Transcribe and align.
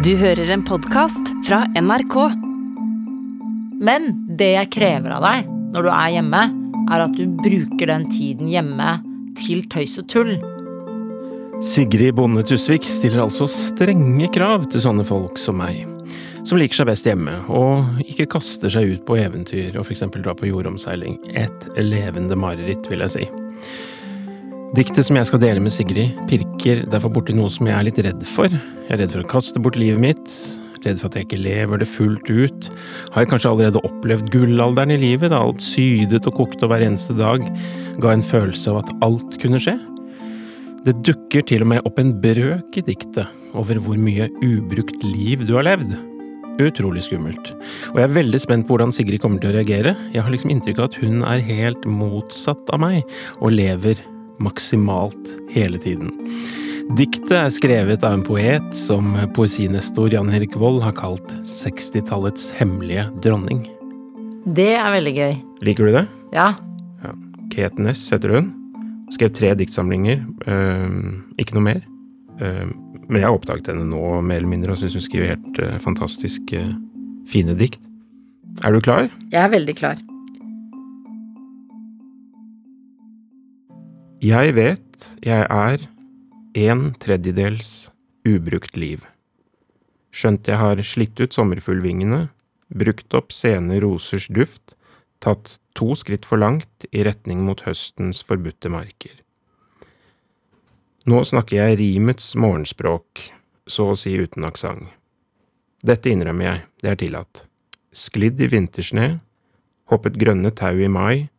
Du 0.00 0.14
hører 0.16 0.48
en 0.48 0.62
podkast 0.64 1.26
fra 1.44 1.58
NRK. 1.76 2.14
Men 3.84 4.06
det 4.38 4.46
jeg 4.54 4.70
krever 4.72 5.12
av 5.12 5.26
deg 5.26 5.50
når 5.74 5.84
du 5.84 5.88
er 5.92 6.14
hjemme, 6.14 6.40
er 6.88 7.02
at 7.04 7.18
du 7.18 7.34
bruker 7.42 7.90
den 7.90 8.06
tiden 8.08 8.48
hjemme 8.48 8.94
til 9.36 9.60
tøys 9.68 9.98
og 10.00 10.06
tull. 10.08 10.32
Sigrid 11.60 12.16
Bonde 12.16 12.46
Tusvik 12.48 12.88
stiller 12.88 13.26
altså 13.26 13.44
strenge 13.52 14.30
krav 14.32 14.64
til 14.72 14.80
sånne 14.86 15.04
folk 15.04 15.36
som 15.42 15.60
meg, 15.60 15.84
som 16.48 16.56
liker 16.56 16.80
seg 16.80 16.88
best 16.88 17.10
hjemme, 17.10 17.36
og 17.52 18.00
ikke 18.06 18.30
kaster 18.38 18.72
seg 18.72 18.94
ut 18.94 19.04
på 19.04 19.20
eventyr 19.20 19.76
og 19.76 19.84
for 19.84 19.92
eksempel 19.98 20.24
drar 20.24 20.40
på 20.40 20.48
jordomseiling. 20.48 21.20
Et 21.36 21.68
levende 21.76 22.40
mareritt, 22.40 22.88
vil 22.88 23.04
jeg 23.04 23.18
si. 23.18 23.28
Diktet 24.80 25.04
som 25.04 25.20
jeg 25.20 25.28
skal 25.28 25.44
dele 25.44 25.60
med 25.60 25.76
Sigrid, 25.76 26.16
pirker 26.30 26.49
derfor 26.62 27.12
borti 27.12 27.34
noe 27.36 27.50
som 27.52 27.68
jeg 27.68 27.76
er 27.76 27.86
litt 27.86 28.00
redd 28.04 28.24
for. 28.28 28.50
Jeg 28.50 28.94
er 28.94 29.00
redd 29.02 29.14
for 29.14 29.24
å 29.24 29.30
kaste 29.30 29.60
bort 29.62 29.78
livet 29.80 30.00
mitt, 30.02 30.32
redd 30.84 31.00
for 31.00 31.10
at 31.10 31.16
jeg 31.18 31.26
ikke 31.28 31.40
lever 31.40 31.80
det 31.80 31.88
fullt 31.88 32.28
ut. 32.30 32.68
Har 33.14 33.24
jeg 33.24 33.30
kanskje 33.32 33.52
allerede 33.52 33.82
opplevd 33.86 34.30
gullalderen 34.34 34.94
i 34.94 35.00
livet, 35.00 35.32
da 35.32 35.40
alt 35.44 35.62
sydet 35.64 36.28
og 36.28 36.36
kokte 36.38 36.68
hver 36.70 36.84
eneste 36.86 37.16
dag 37.18 37.44
ga 38.00 38.12
en 38.12 38.24
følelse 38.24 38.72
av 38.72 38.82
at 38.82 38.92
alt 39.06 39.38
kunne 39.42 39.60
skje? 39.62 39.76
Det 40.86 40.96
dukker 41.04 41.44
til 41.48 41.64
og 41.64 41.72
med 41.74 41.88
opp 41.88 41.98
en 42.00 42.14
brøk 42.22 42.78
i 42.80 42.84
diktet 42.86 43.28
over 43.58 43.80
hvor 43.84 43.98
mye 44.00 44.30
ubrukt 44.40 45.02
liv 45.04 45.42
du 45.48 45.56
har 45.58 45.66
levd. 45.68 45.92
Utrolig 46.60 47.02
skummelt. 47.06 47.52
Og 47.92 48.00
jeg 48.00 48.06
er 48.06 48.16
veldig 48.16 48.40
spent 48.40 48.66
på 48.68 48.74
hvordan 48.74 48.92
Sigrid 48.92 49.20
kommer 49.22 49.40
til 49.40 49.52
å 49.52 49.58
reagere. 49.58 49.94
Jeg 50.14 50.24
har 50.24 50.32
liksom 50.32 50.52
inntrykk 50.52 50.80
av 50.80 50.90
at 50.90 50.98
hun 51.02 51.20
er 51.24 51.44
helt 51.44 51.84
motsatt 51.88 52.72
av 52.74 52.82
meg, 52.84 53.04
og 53.40 53.54
lever 53.56 54.00
maksimalt 54.42 55.36
hele 55.52 55.80
tiden. 55.82 56.12
Diktet 56.98 57.30
er 57.36 57.52
skrevet 57.54 58.02
av 58.06 58.16
en 58.16 58.24
poet 58.26 58.64
som 58.74 59.12
poesinestor 59.36 60.10
Jan 60.10 60.32
Erik 60.34 60.56
Vold 60.58 60.80
har 60.82 60.96
kalt 60.98 61.36
60-tallets 61.46 62.48
hemmelige 62.58 63.04
dronning. 63.22 63.62
Det 64.48 64.72
er 64.74 64.90
veldig 64.96 65.12
gøy. 65.14 65.36
Liker 65.68 65.86
du 65.86 65.94
det? 66.00 66.06
Ja. 66.34 66.48
Ja. 67.04 67.12
Kate 67.52 67.84
Ness 67.84 68.02
heter 68.10 68.34
hun. 68.34 68.50
Skrev 69.14 69.34
tre 69.36 69.52
diktsamlinger. 69.58 70.24
Uh, 70.46 71.20
ikke 71.38 71.58
noe 71.58 71.66
mer. 71.68 71.82
Uh, 72.40 72.66
men 73.10 73.20
jeg 73.20 73.26
har 73.28 73.36
oppdaget 73.36 73.72
henne 73.72 73.86
nå, 73.90 74.02
mer 74.22 74.40
eller 74.40 74.50
mindre, 74.50 74.74
og 74.74 74.82
syns 74.82 74.96
hun 74.98 75.04
skriver 75.04 75.34
helt 75.34 75.62
uh, 75.62 75.78
fantastisk 75.82 76.52
øh, 76.54 76.70
fine 77.30 77.56
dikt. 77.58 77.82
Er 78.66 78.74
du 78.74 78.82
klar? 78.82 79.08
Jeg 79.32 79.40
er 79.42 79.50
veldig 79.50 79.74
klar. 79.78 79.98
Jeg 84.20 84.52
vet 84.52 85.04
jeg 85.24 85.46
er 85.48 85.84
en 86.60 86.80
tredjedels 87.00 87.88
ubrukt 88.28 88.76
liv. 88.76 89.00
Skjønt 90.12 90.50
jeg 90.50 90.60
har 90.60 90.82
slitt 90.84 91.16
ut 91.22 91.32
sommerfuglvingene, 91.32 92.26
brukt 92.68 93.16
opp 93.16 93.32
sene 93.32 93.78
rosers 93.80 94.26
duft, 94.28 94.74
tatt 95.24 95.56
to 95.72 95.96
skritt 95.96 96.28
for 96.28 96.36
langt 96.36 96.84
i 96.92 97.00
retning 97.08 97.40
mot 97.48 97.64
høstens 97.64 98.20
forbudte 98.20 98.68
marker. 98.68 99.16
Nå 101.08 101.24
snakker 101.24 101.62
jeg 101.62 101.80
rimets 101.80 102.34
morgenspråk, 102.36 103.24
så 103.64 103.88
å 103.94 103.96
si 103.96 104.18
uten 104.20 104.44
aksent. 104.44 104.84
Dette 105.80 106.12
innrømmer 106.12 106.50
jeg, 106.50 106.64
det 106.84 106.92
er 106.92 107.04
tillatt. 107.06 107.46
Sklidd 107.96 108.36
i 108.44 108.52
vintersne, 108.52 109.14
hoppet 109.88 110.20
grønne 110.20 110.52
tau 110.52 110.76
i 110.76 110.92
mai, 110.92 111.30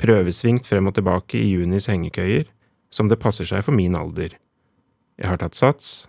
prøvesvingt 0.00 0.66
frem 0.66 0.90
og 0.90 0.96
tilbake 0.96 1.38
i 1.38 1.54
junis 1.54 1.88
hengekøyer, 1.90 2.48
som 2.90 3.10
det 3.10 3.20
passer 3.22 3.48
seg 3.48 3.64
for 3.66 3.74
min 3.74 3.96
alder. 3.98 4.36
Jeg 5.18 5.30
har 5.30 5.40
tatt 5.40 5.58
sats, 5.58 6.06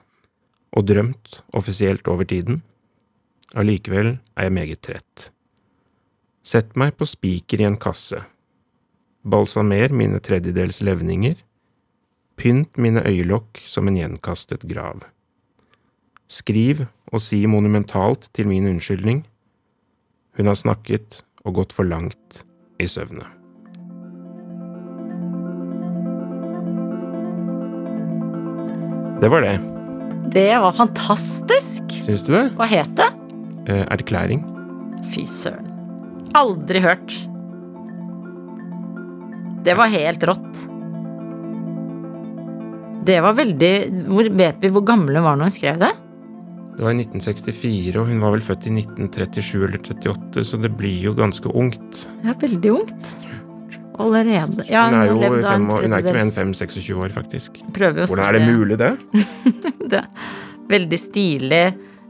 og 0.76 0.88
drømt 0.90 1.40
offisielt 1.56 2.08
over 2.12 2.28
tiden. 2.28 2.62
Allikevel 3.56 4.18
er 4.36 4.48
jeg 4.48 4.56
meget 4.56 4.82
trett. 4.84 5.30
Sett 6.46 6.76
meg 6.78 6.98
på 7.00 7.08
spiker 7.10 7.62
i 7.62 7.68
en 7.70 7.78
kasse. 7.82 8.20
Balsamer 9.26 9.94
mine 9.96 10.20
tredjedels 10.22 10.82
levninger. 10.86 11.38
Pynt 12.36 12.78
mine 12.78 13.02
øyelokk 13.08 13.62
som 13.64 13.88
en 13.88 13.98
gjenkastet 13.98 14.68
grav. 14.70 15.06
Skriv 16.28 16.84
og 17.14 17.24
si 17.24 17.46
monumentalt 17.50 18.30
til 18.34 18.52
min 18.52 18.68
unnskyldning. 18.68 19.24
Hun 20.36 20.52
har 20.52 20.60
snakket 20.60 21.24
og 21.46 21.62
gått 21.62 21.74
for 21.74 21.88
langt 21.88 22.44
i 22.82 22.90
søvne. 22.90 23.45
Det 29.22 29.30
var 29.32 29.46
det. 29.46 29.56
Det 30.36 30.50
var 30.60 30.74
fantastisk. 30.76 31.84
Syns 32.06 32.26
du 32.28 32.34
det? 32.36 32.46
Hva 32.58 32.68
het 32.68 32.92
det? 32.98 33.08
Eh, 33.72 33.86
erklæring. 33.96 34.44
Fy 35.14 35.24
søren. 35.30 35.70
Aldri 36.36 36.82
hørt. 36.84 37.14
Det 39.66 39.74
var 39.78 39.90
helt 39.94 40.26
rått. 40.28 40.66
Det 43.06 43.20
var 43.22 43.38
veldig 43.38 43.74
hvor, 44.10 44.28
Vet 44.34 44.60
vi 44.62 44.72
hvor 44.74 44.84
gammel 44.86 45.18
hun 45.20 45.26
var 45.28 45.38
når 45.38 45.50
hun 45.52 45.56
skrev 45.56 45.80
det? 45.82 45.92
Det 46.76 46.84
var 46.84 46.92
i 46.92 47.06
1964, 47.06 47.96
og 48.02 48.10
hun 48.10 48.20
var 48.20 48.34
vel 48.36 48.44
født 48.44 48.66
i 48.68 48.74
1937 48.82 49.62
eller 49.64 49.80
38, 49.80 50.44
så 50.44 50.58
det 50.60 50.74
blir 50.76 51.06
jo 51.06 51.14
ganske 51.16 51.48
ungt. 51.56 52.02
Ja, 52.26 52.34
veldig 52.42 52.74
ungt. 52.74 53.14
Allerede. 54.02 54.66
Ja, 54.70 54.86
Hun 54.90 54.98
er 55.00 55.10
jo 55.10 55.18
levde 55.22 55.42
fem, 55.46 55.66
hun 55.72 55.94
er 55.94 56.04
ikke 56.04 56.14
mer 56.16 56.24
enn 56.26 56.34
5-26 56.54 56.94
år, 57.00 57.10
faktisk. 57.16 57.60
Prøver 57.76 58.06
å 58.06 58.08
Hvordan 58.12 58.28
er 58.28 58.38
det 58.38 58.46
mulig, 58.50 58.78
det? 58.82 58.94
det. 59.94 60.04
Veldig 60.70 61.00
stilig. 61.00 61.66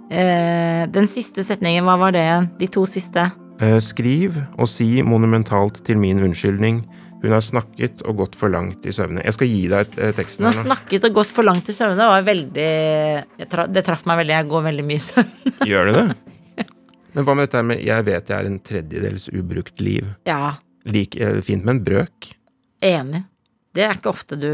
Eh, 0.09 0.83
den 0.93 1.09
siste 1.09 1.43
setningen, 1.45 1.85
hva 1.87 1.97
var 1.99 2.15
det? 2.15 2.27
De 2.59 2.69
to 2.71 2.85
siste? 2.89 3.27
Eh, 3.61 3.79
skriv 3.83 4.37
og 4.59 4.67
si 4.69 4.89
monumentalt 5.05 5.81
til 5.87 5.99
min 6.01 6.21
unnskyldning. 6.25 6.83
Hun 7.23 7.33
har 7.33 7.41
snakket 7.41 8.03
og 8.05 8.19
gått 8.19 8.35
for 8.37 8.53
langt 8.53 8.85
i 8.85 8.93
søvne. 8.93 9.23
Jeg 9.25 9.33
skal 9.37 9.49
gi 9.49 9.61
deg 9.71 9.95
eh, 9.97 10.11
teksten 10.13 10.45
Hun 10.45 10.51
har 10.51 10.59
snakket 10.59 11.07
og 11.09 11.15
gått 11.21 11.31
for 11.33 11.47
langt 11.47 11.71
i 11.71 11.73
søvne. 11.73 11.97
Det 11.97 12.09
var 12.11 12.27
veldig 12.27 13.47
tra, 13.49 13.65
Det 13.71 13.85
traff 13.87 14.05
meg 14.05 14.21
veldig. 14.21 14.35
Jeg 14.35 14.49
går 14.51 14.65
veldig 14.69 14.85
mye 14.85 14.99
i 14.99 15.05
søvne. 15.05 15.55
Gjør 15.71 15.89
du 15.89 15.97
det? 15.97 16.05
Men 17.15 17.25
hva 17.25 17.33
med 17.37 17.47
dette 17.47 17.63
med 17.63 17.81
'jeg 17.81 18.05
vet 18.05 18.29
jeg 18.29 18.37
er 18.37 18.49
en 18.51 18.59
tredjedels 18.59 19.29
ubrukt 19.31 19.81
liv'? 19.81 20.13
Ja, 20.27 20.51
Lik, 20.85 21.15
eh, 21.15 21.41
fint 21.41 21.65
med 21.65 21.77
en 21.77 21.83
brøk. 21.83 22.35
enig. 22.81 23.23
Det 23.73 23.83
er 23.83 23.97
ikke 23.97 24.11
ofte 24.13 24.37
du 24.39 24.51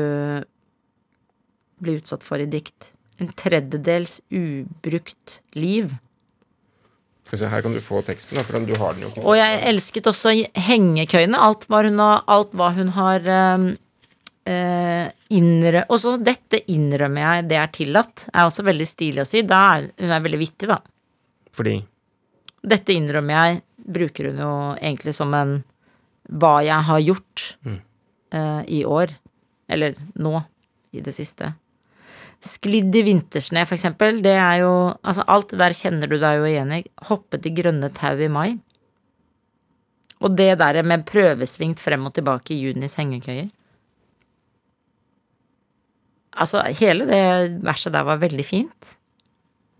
blir 1.81 1.99
utsatt 1.99 2.23
for 2.23 2.41
i 2.41 2.47
dikt. 2.49 2.91
En 3.21 3.29
tredjedels 3.37 4.19
ubrukt 4.31 5.41
liv. 5.53 5.93
Skal 7.25 7.37
vi 7.37 7.41
se, 7.43 7.49
Her 7.51 7.61
kan 7.61 7.73
du 7.73 7.81
få 7.83 8.01
teksten, 8.05 8.37
da, 8.37 8.43
for 8.43 8.59
du 8.59 8.75
har 8.75 8.93
den 8.93 9.05
jo. 9.05 9.11
Og 9.21 9.37
jeg 9.37 9.61
elsket 9.69 10.09
også 10.09 10.33
hengekøyene. 10.57 11.37
Alt, 11.37 11.67
alt 11.69 12.55
hva 12.57 12.71
hun 12.75 12.89
har 12.95 13.27
um, 13.55 13.67
eh, 14.49 15.11
innrø... 15.29 15.83
Og 15.89 16.01
så 16.01 16.15
dette 16.17 16.63
innrømmer 16.71 17.21
jeg, 17.21 17.47
det 17.51 17.59
er 17.61 17.73
tillatt. 17.75 18.27
Er 18.33 18.47
også 18.47 18.65
veldig 18.65 18.87
stilig 18.89 19.23
å 19.23 19.27
si. 19.27 19.45
Da 19.47 19.61
er, 19.75 19.91
hun 20.01 20.15
er 20.15 20.25
veldig 20.25 20.41
vittig, 20.41 20.71
da. 20.71 20.81
Fordi 21.51 21.79
Dette 22.61 22.93
innrømmer 22.93 23.33
jeg, 23.33 23.61
bruker 23.81 24.27
hun 24.29 24.41
jo 24.43 24.51
egentlig 24.77 25.15
som 25.17 25.31
en 25.33 25.55
hva 26.31 26.53
jeg 26.63 26.87
har 26.87 27.03
gjort 27.03 27.45
eh, 27.67 28.61
i 28.67 28.83
år. 28.87 29.13
Eller 29.71 29.95
nå, 30.19 30.41
i 30.95 31.03
det 31.03 31.13
siste. 31.15 31.53
Sklidd 32.41 32.95
i 32.97 33.03
vintersne, 33.05 33.65
for 33.69 33.77
eksempel. 33.77 34.21
Det 34.23 34.33
er 34.33 34.63
jo 34.63 34.73
Altså, 35.03 35.25
alt 35.27 35.51
det 35.51 35.61
der 35.61 35.77
kjenner 35.77 36.09
du 36.09 36.17
deg 36.17 36.39
jo 36.39 36.49
igjen 36.49 36.75
i. 36.79 36.83
Hoppet 37.09 37.47
i 37.47 37.55
grønne 37.55 37.91
tau 37.95 38.17
i 38.17 38.31
mai. 38.31 38.59
Og 40.21 40.37
det 40.37 40.53
der 40.61 40.81
med 40.85 41.05
prøvesvingt 41.09 41.81
frem 41.81 42.05
og 42.05 42.13
tilbake 42.13 42.53
i 42.53 42.61
junis 42.61 42.97
hengekøyer. 42.99 43.49
Altså, 46.31 46.61
hele 46.79 47.05
det 47.09 47.23
verset 47.65 47.93
der 47.93 48.05
var 48.07 48.21
veldig 48.21 48.45
fint. 48.45 48.95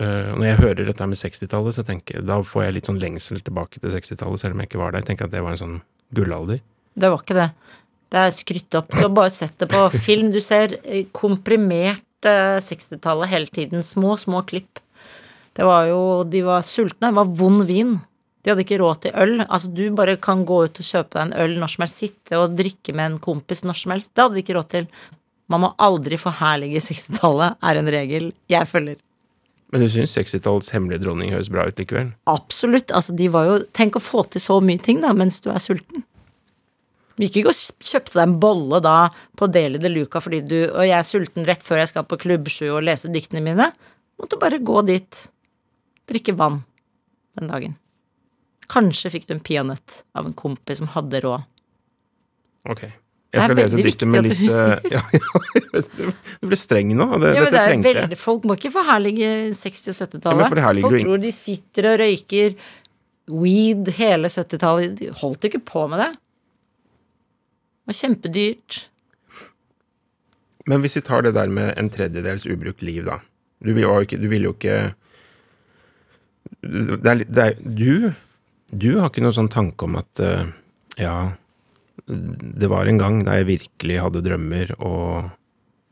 Uh, 0.02 0.34
når 0.34 0.46
jeg 0.46 0.58
hører 0.58 0.88
dette 0.88 1.06
med 1.08 1.20
60-tallet, 1.20 1.76
så 1.78 1.84
tenker 1.86 2.18
jeg, 2.18 2.26
da 2.26 2.40
får 2.42 2.66
jeg 2.66 2.76
litt 2.76 2.90
sånn 2.90 3.00
lengsel 3.02 3.42
tilbake 3.46 3.80
til 3.80 3.94
60-tallet, 3.94 4.42
selv 4.42 4.58
om 4.58 4.64
jeg 4.64 4.72
ikke 4.72 4.82
var 4.82 4.94
der. 4.94 5.04
Jeg 5.04 5.12
tenker 5.12 5.30
at 5.30 5.36
det 5.36 5.44
var 5.46 5.54
en 5.54 5.62
sånn 5.62 5.78
gullalder. 6.16 6.62
Det 6.94 7.10
var 7.12 7.24
ikke 7.24 7.38
det. 7.38 7.50
Det 8.12 8.22
er 8.22 8.36
skrytt 8.36 8.78
opp. 8.80 8.92
Du 8.92 9.06
har 9.06 9.12
bare 9.16 9.32
sett 9.32 9.56
det 9.62 9.70
på 9.72 9.82
film. 9.96 10.32
Du 10.34 10.42
ser 10.44 10.76
eh, 10.84 11.06
komprimert 11.16 12.28
eh, 12.28 12.60
60-tallet 12.60 13.32
hele 13.32 13.48
tiden. 13.48 13.86
Små, 13.88 14.18
små 14.20 14.44
klipp. 14.48 14.82
Det 15.56 15.68
var 15.68 15.88
jo 15.90 16.02
De 16.28 16.44
var 16.44 16.66
sultne. 16.68 17.10
Det 17.10 17.20
var 17.20 17.36
vond 17.40 17.64
vin. 17.70 17.98
De 18.42 18.50
hadde 18.52 18.66
ikke 18.66 18.82
råd 18.82 19.04
til 19.06 19.16
øl. 19.22 19.36
Altså, 19.46 19.70
du 19.72 19.86
bare 19.96 20.18
kan 20.20 20.44
gå 20.50 20.64
ut 20.66 20.82
og 20.82 20.88
kjøpe 20.88 21.16
deg 21.16 21.24
en 21.28 21.36
øl 21.44 21.58
når 21.62 21.74
som 21.76 21.86
helst. 21.86 22.04
Sitte 22.04 22.42
og 22.42 22.58
drikke 22.58 22.96
med 22.98 23.14
en 23.14 23.20
kompis 23.24 23.64
når 23.64 23.80
som 23.84 23.96
helst. 23.96 24.14
Det 24.16 24.26
hadde 24.26 24.40
de 24.40 24.44
ikke 24.44 24.58
råd 24.58 24.72
til. 24.76 24.90
Man 25.52 25.64
må 25.66 25.72
aldri 25.84 26.20
forherlige 26.20 26.82
60-tallet, 26.88 27.58
er 27.60 27.80
en 27.80 27.92
regel 27.92 28.30
jeg 28.52 28.70
følger. 28.72 29.00
Men 29.72 29.84
du 29.84 29.88
syns 29.92 30.14
60-tallets 30.18 30.74
hemmelige 30.76 31.06
dronning 31.06 31.32
høres 31.32 31.50
bra 31.52 31.64
ut 31.70 31.78
likevel? 31.80 32.12
Absolutt. 32.30 32.92
Altså, 32.92 33.16
de 33.16 33.30
var 33.32 33.48
jo 33.48 33.60
Tenk 33.78 33.96
å 33.96 34.04
få 34.04 34.26
til 34.28 34.44
så 34.44 34.60
mye 34.64 34.82
ting, 34.84 35.00
da, 35.04 35.14
mens 35.16 35.40
du 35.44 35.48
er 35.52 35.62
sulten. 35.64 36.04
Du 37.16 37.24
gikk 37.26 37.42
ikke 37.42 37.54
og 37.54 37.86
kjøpte 37.86 38.18
deg 38.18 38.24
en 38.26 38.40
bolle 38.42 38.80
da 38.84 38.96
på 39.40 39.48
Deli 39.52 39.80
de 39.82 39.92
Luca 39.92 40.22
fordi 40.24 40.40
du 40.48 40.56
Og 40.64 40.86
jeg 40.88 40.96
er 40.96 41.06
sulten 41.06 41.46
rett 41.46 41.62
før 41.62 41.82
jeg 41.82 41.92
skal 41.92 42.08
på 42.08 42.18
klubbsju 42.24 42.72
og 42.72 42.84
lese 42.88 43.12
diktene 43.14 43.44
mine. 43.46 43.70
Måtte 44.20 44.40
bare 44.42 44.62
gå 44.64 44.82
dit, 44.88 45.22
drikke 46.10 46.36
vann 46.38 46.62
den 47.40 47.52
dagen. 47.52 47.78
Kanskje 48.72 49.12
fikk 49.14 49.28
du 49.28 49.36
en 49.36 49.44
peanøtt 49.44 50.02
av 50.18 50.28
en 50.28 50.36
kompis 50.38 50.80
som 50.82 50.92
hadde 50.94 51.24
råd. 51.24 51.48
Ok. 52.72 52.86
Jeg 53.32 53.46
skal 53.46 53.56
lese 53.56 53.80
diktet 53.80 54.10
med 54.12 54.26
litt 54.28 54.42
eh, 54.44 54.72
ja, 54.96 55.02
ja, 55.16 55.82
Du 56.42 56.50
ble 56.52 56.58
streng 56.60 56.90
nå, 56.92 57.08
det, 57.22 57.32
Ja, 57.38 57.46
men 57.46 57.48
dette 57.48 57.54
det 57.56 57.64
trengte 57.70 57.94
jeg. 57.96 58.20
folk 58.20 58.48
må 58.50 58.58
ikke 58.60 58.74
forherlige 58.74 59.30
60- 59.56 59.94
og 59.94 60.00
70-tallet. 60.02 60.58
Ja, 60.60 60.74
folk 60.84 61.06
tror 61.06 61.22
de 61.24 61.32
sitter 61.36 61.88
og 61.94 62.00
røyker 62.04 62.58
weed 63.32 63.92
hele 63.96 64.32
70-tallet. 64.34 64.98
De 65.00 65.12
holdt 65.22 65.48
ikke 65.48 65.62
på 65.64 65.86
med 65.94 66.04
det. 66.04 66.10
Det 66.12 67.94
var 67.94 68.00
kjempedyrt. 68.02 68.80
Men 70.68 70.84
hvis 70.84 71.00
vi 71.00 71.04
tar 71.08 71.24
det 71.26 71.32
der 71.40 71.50
med 71.52 71.72
en 71.80 71.90
tredjedels 71.94 72.46
ubrukt 72.52 72.84
liv, 72.86 73.06
da. 73.08 73.22
Du 73.64 73.72
vil 73.72 73.86
jo 73.86 73.96
ikke, 74.04 74.20
du 74.20 74.28
vil 74.28 74.50
jo 74.50 74.52
ikke 74.58 74.82
det 76.62 77.10
er, 77.10 77.24
det 77.26 77.44
er, 77.46 77.56
Du 77.64 78.12
du 78.72 79.00
har 79.02 79.10
ikke 79.10 79.24
noen 79.24 79.36
sånn 79.36 79.50
tanke 79.52 79.84
om 79.84 79.98
at 80.00 80.22
eh, 80.24 80.46
ja, 81.02 81.16
det 82.08 82.70
var 82.72 82.90
en 82.90 83.00
gang 83.02 83.22
da 83.28 83.38
jeg 83.40 83.50
virkelig 83.50 83.98
hadde 84.02 84.24
drømmer 84.26 84.74
og, 84.80 85.32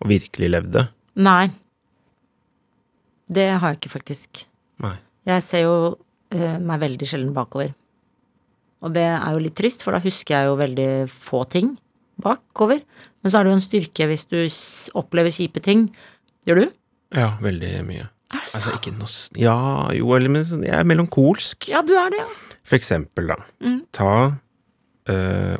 og 0.01 0.11
virkelig 0.11 0.51
levde. 0.51 0.85
Nei. 1.19 1.49
Det 3.29 3.49
har 3.51 3.73
jeg 3.73 3.81
ikke, 3.81 3.93
faktisk. 3.93 4.43
Nei. 4.83 4.95
Jeg 5.29 5.45
ser 5.45 5.65
jo 5.67 5.75
uh, 5.93 6.57
meg 6.57 6.81
veldig 6.81 7.09
sjelden 7.09 7.35
bakover. 7.35 7.75
Og 8.79 8.93
det 8.95 9.05
er 9.11 9.35
jo 9.35 9.43
litt 9.43 9.57
trist, 9.59 9.83
for 9.83 9.93
da 9.93 10.01
husker 10.03 10.37
jeg 10.37 10.49
jo 10.49 10.59
veldig 10.59 10.91
få 11.11 11.43
ting 11.51 11.73
bakover. 12.23 12.81
Men 13.19 13.31
så 13.31 13.39
er 13.39 13.45
det 13.45 13.51
jo 13.51 13.57
en 13.59 13.65
styrke 13.65 14.07
hvis 14.09 14.25
du 14.31 14.39
opplever 14.97 15.33
kjipe 15.35 15.61
ting. 15.63 15.89
Gjør 16.47 16.63
du? 16.63 16.77
Ja, 17.17 17.33
veldig 17.43 17.73
mye. 17.87 18.07
Er 18.29 18.43
det 18.45 18.53
Altså 18.53 18.75
ikke 18.77 18.93
noe 18.93 19.41
Ja, 19.41 19.57
jo, 19.97 20.11
eller 20.13 20.29
men 20.29 20.45
jeg 20.63 20.75
er 20.75 20.87
melankolsk. 20.87 21.69
Ja, 21.71 21.81
du 21.85 21.95
er 21.97 22.13
det, 22.13 22.21
ja. 22.21 22.57
For 22.69 22.77
eksempel, 22.77 23.31
da. 23.31 23.39
Mm. 23.65 23.79
Ta 23.95 24.11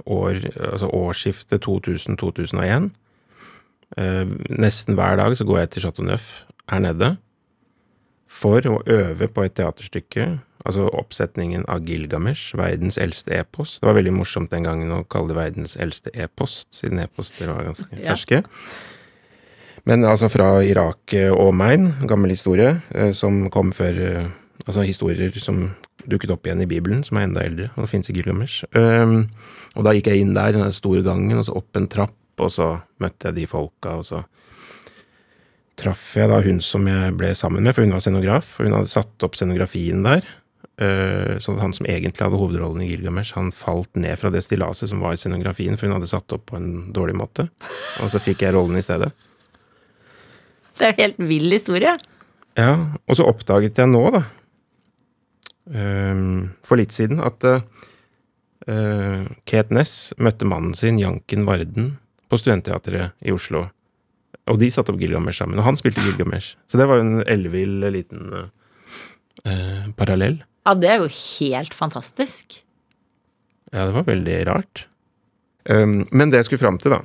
år, 0.06 0.40
altså 0.74 0.90
årsskiftet 0.94 1.64
2000-2001. 1.66 2.90
Eh, 3.98 4.26
nesten 4.60 4.96
hver 5.00 5.18
dag 5.18 5.36
så 5.38 5.46
går 5.50 5.64
jeg 5.64 5.70
til 5.76 5.82
Chateau 5.88 6.06
Neuf 6.06 6.44
her 6.70 6.80
nede 6.84 7.16
for 8.30 8.62
å 8.70 8.78
øve 8.86 9.28
på 9.34 9.44
et 9.48 9.56
teaterstykke. 9.58 10.28
Altså 10.68 10.86
oppsetningen 10.92 11.64
av 11.72 11.86
Gilgamesh, 11.88 12.52
verdens 12.60 12.98
eldste 13.02 13.32
e-post. 13.40 13.80
Det 13.82 13.88
var 13.88 13.96
veldig 13.98 14.14
morsomt 14.14 14.52
den 14.52 14.68
gangen 14.68 14.92
å 14.92 15.06
kalle 15.10 15.32
det 15.32 15.38
verdens 15.40 15.78
eldste 15.80 16.12
e-post, 16.14 16.68
siden 16.76 17.00
e-poster 17.02 17.48
var 17.50 17.64
ganske 17.70 17.88
Ja. 17.96 18.12
ferske. 18.14 18.44
Men 19.88 20.04
altså 20.06 20.28
fra 20.30 20.60
Irak 20.62 21.14
eh, 21.14 21.32
og 21.32 21.56
Main, 21.56 21.94
gammel 22.06 22.30
historie, 22.36 22.82
eh, 22.94 23.12
som 23.14 23.50
kom 23.50 23.72
før 23.74 24.00
eh, 24.20 24.28
Altså 24.68 24.84
historier 24.84 25.32
som 25.40 25.70
dukket 26.12 26.34
opp 26.34 26.48
igjen 26.48 26.64
i 26.64 26.70
Bibelen, 26.70 27.04
som 27.06 27.20
er 27.20 27.28
enda 27.28 27.44
eldre, 27.46 27.70
og 27.76 27.86
det 27.86 27.92
fins 27.92 28.10
i 28.10 28.16
Gilgamesh. 28.16 28.66
Um, 28.74 29.24
og 29.76 29.86
da 29.88 29.94
gikk 29.96 30.10
jeg 30.12 30.24
inn 30.24 30.36
der, 30.38 30.56
den 30.56 30.76
store 30.76 31.04
gangen, 31.06 31.38
og 31.40 31.48
så 31.48 31.56
opp 31.60 31.80
en 31.80 31.90
trapp, 31.92 32.18
og 32.40 32.52
så 32.56 32.74
møtte 33.04 33.30
jeg 33.30 33.40
de 33.42 33.48
folka, 33.52 33.98
og 34.00 34.06
så 34.08 34.24
traff 35.80 36.12
jeg 36.20 36.28
da 36.32 36.42
hun 36.44 36.60
som 36.64 36.88
jeg 36.90 37.16
ble 37.20 37.32
sammen 37.38 37.64
med, 37.64 37.76
for 37.76 37.86
hun 37.86 37.96
var 37.96 38.04
scenograf, 38.04 38.58
og 38.58 38.68
hun 38.68 38.78
hadde 38.80 38.92
satt 38.92 39.26
opp 39.28 39.40
scenografien 39.40 40.04
der. 40.08 40.28
Uh, 40.80 41.36
sånn 41.44 41.58
at 41.58 41.66
han 41.66 41.76
som 41.76 41.88
egentlig 41.92 42.24
hadde 42.24 42.40
hovedrollen 42.40 42.84
i 42.86 42.90
Gilgamesh, 42.92 43.36
han 43.36 43.52
falt 43.56 43.92
ned 44.00 44.16
fra 44.20 44.32
det 44.32 44.46
stillaset 44.46 44.92
som 44.92 45.04
var 45.04 45.16
i 45.16 45.20
scenografien, 45.20 45.76
for 45.80 45.90
hun 45.90 45.98
hadde 45.98 46.12
satt 46.12 46.36
opp 46.36 46.46
på 46.52 46.60
en 46.60 46.94
dårlig 46.96 47.18
måte. 47.20 47.50
Og 48.04 48.12
så 48.14 48.22
fikk 48.24 48.46
jeg 48.46 48.56
rollen 48.56 48.80
i 48.80 48.86
stedet. 48.86 49.12
Så 50.72 50.86
det 50.86 50.88
er 50.88 50.94
en 50.94 51.04
helt 51.04 51.24
vill 51.28 51.52
historie. 51.52 51.98
Ja, 52.60 52.72
og 53.08 53.18
så 53.20 53.28
oppdaget 53.28 53.80
jeg 53.80 53.92
nå, 53.92 54.02
da, 54.16 54.24
for 55.70 56.80
litt 56.80 56.96
siden, 56.96 57.20
at 57.22 57.46
uh, 57.46 59.26
Kate 59.46 59.76
Ness 59.76 60.14
møtte 60.18 60.48
mannen 60.50 60.74
sin, 60.78 60.98
Janken 61.02 61.46
Varden, 61.46 61.92
på 62.30 62.40
Studentteatret 62.42 63.14
i 63.26 63.34
Oslo. 63.34 63.68
Og 64.50 64.58
de 64.62 64.70
satte 64.74 64.94
opp 64.94 65.02
Gilgamesh 65.02 65.44
sammen, 65.44 65.60
og 65.62 65.68
han 65.68 65.78
spilte 65.78 66.02
Gilgamesh. 66.06 66.56
Så 66.70 66.80
det 66.82 66.88
var 66.90 67.00
jo 67.00 67.06
en 67.06 67.24
ellevill 67.30 67.86
liten 67.94 68.34
uh, 68.34 69.90
parallell. 70.00 70.40
Ja, 70.66 70.76
det 70.78 70.90
er 70.90 71.04
jo 71.04 71.10
helt 71.10 71.78
fantastisk. 71.78 72.60
Ja, 73.70 73.86
det 73.86 73.94
var 73.94 74.08
veldig 74.10 74.38
rart. 74.50 74.88
Um, 75.70 76.02
men 76.12 76.32
det 76.32 76.42
jeg 76.42 76.50
skulle 76.50 76.64
fram 76.64 76.80
til, 76.82 76.96
da 76.96 77.04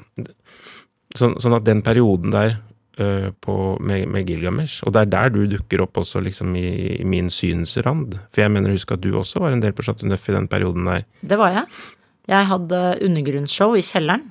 Sånn, 1.15 1.37
sånn 1.39 1.55
at 1.55 1.67
den 1.67 1.79
perioden 1.87 2.33
der 2.35 2.57
uh, 3.01 3.31
på, 3.45 3.57
med, 3.81 4.07
med 4.13 4.29
Gilgamesh, 4.29 4.85
og 4.85 4.95
det 4.95 5.05
er 5.05 5.11
der 5.15 5.35
du 5.35 5.43
dukker 5.51 5.85
opp 5.85 6.01
også 6.03 6.23
liksom 6.25 6.55
i, 6.61 6.69
i 7.01 7.09
min 7.09 7.31
synsrand. 7.33 8.19
For 8.35 8.45
jeg 8.45 8.55
mener 8.55 8.73
å 8.73 8.79
huske 8.79 8.97
at 8.97 9.05
du 9.05 9.13
også 9.17 9.43
var 9.43 9.55
en 9.55 9.65
del 9.65 9.75
på 9.77 9.87
Chateau 9.87 10.09
Neuf 10.11 10.29
i 10.29 10.37
den 10.37 10.49
perioden 10.51 10.89
der. 10.91 11.05
Det 11.23 11.41
var 11.41 11.55
jeg. 11.57 11.85
Jeg 12.31 12.49
hadde 12.49 12.81
undergrunnsshow 13.05 13.77
i 13.77 13.85
kjelleren, 13.85 14.31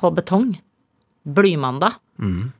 på 0.00 0.10
betong. 0.14 0.54
Blymandag. 1.24 2.00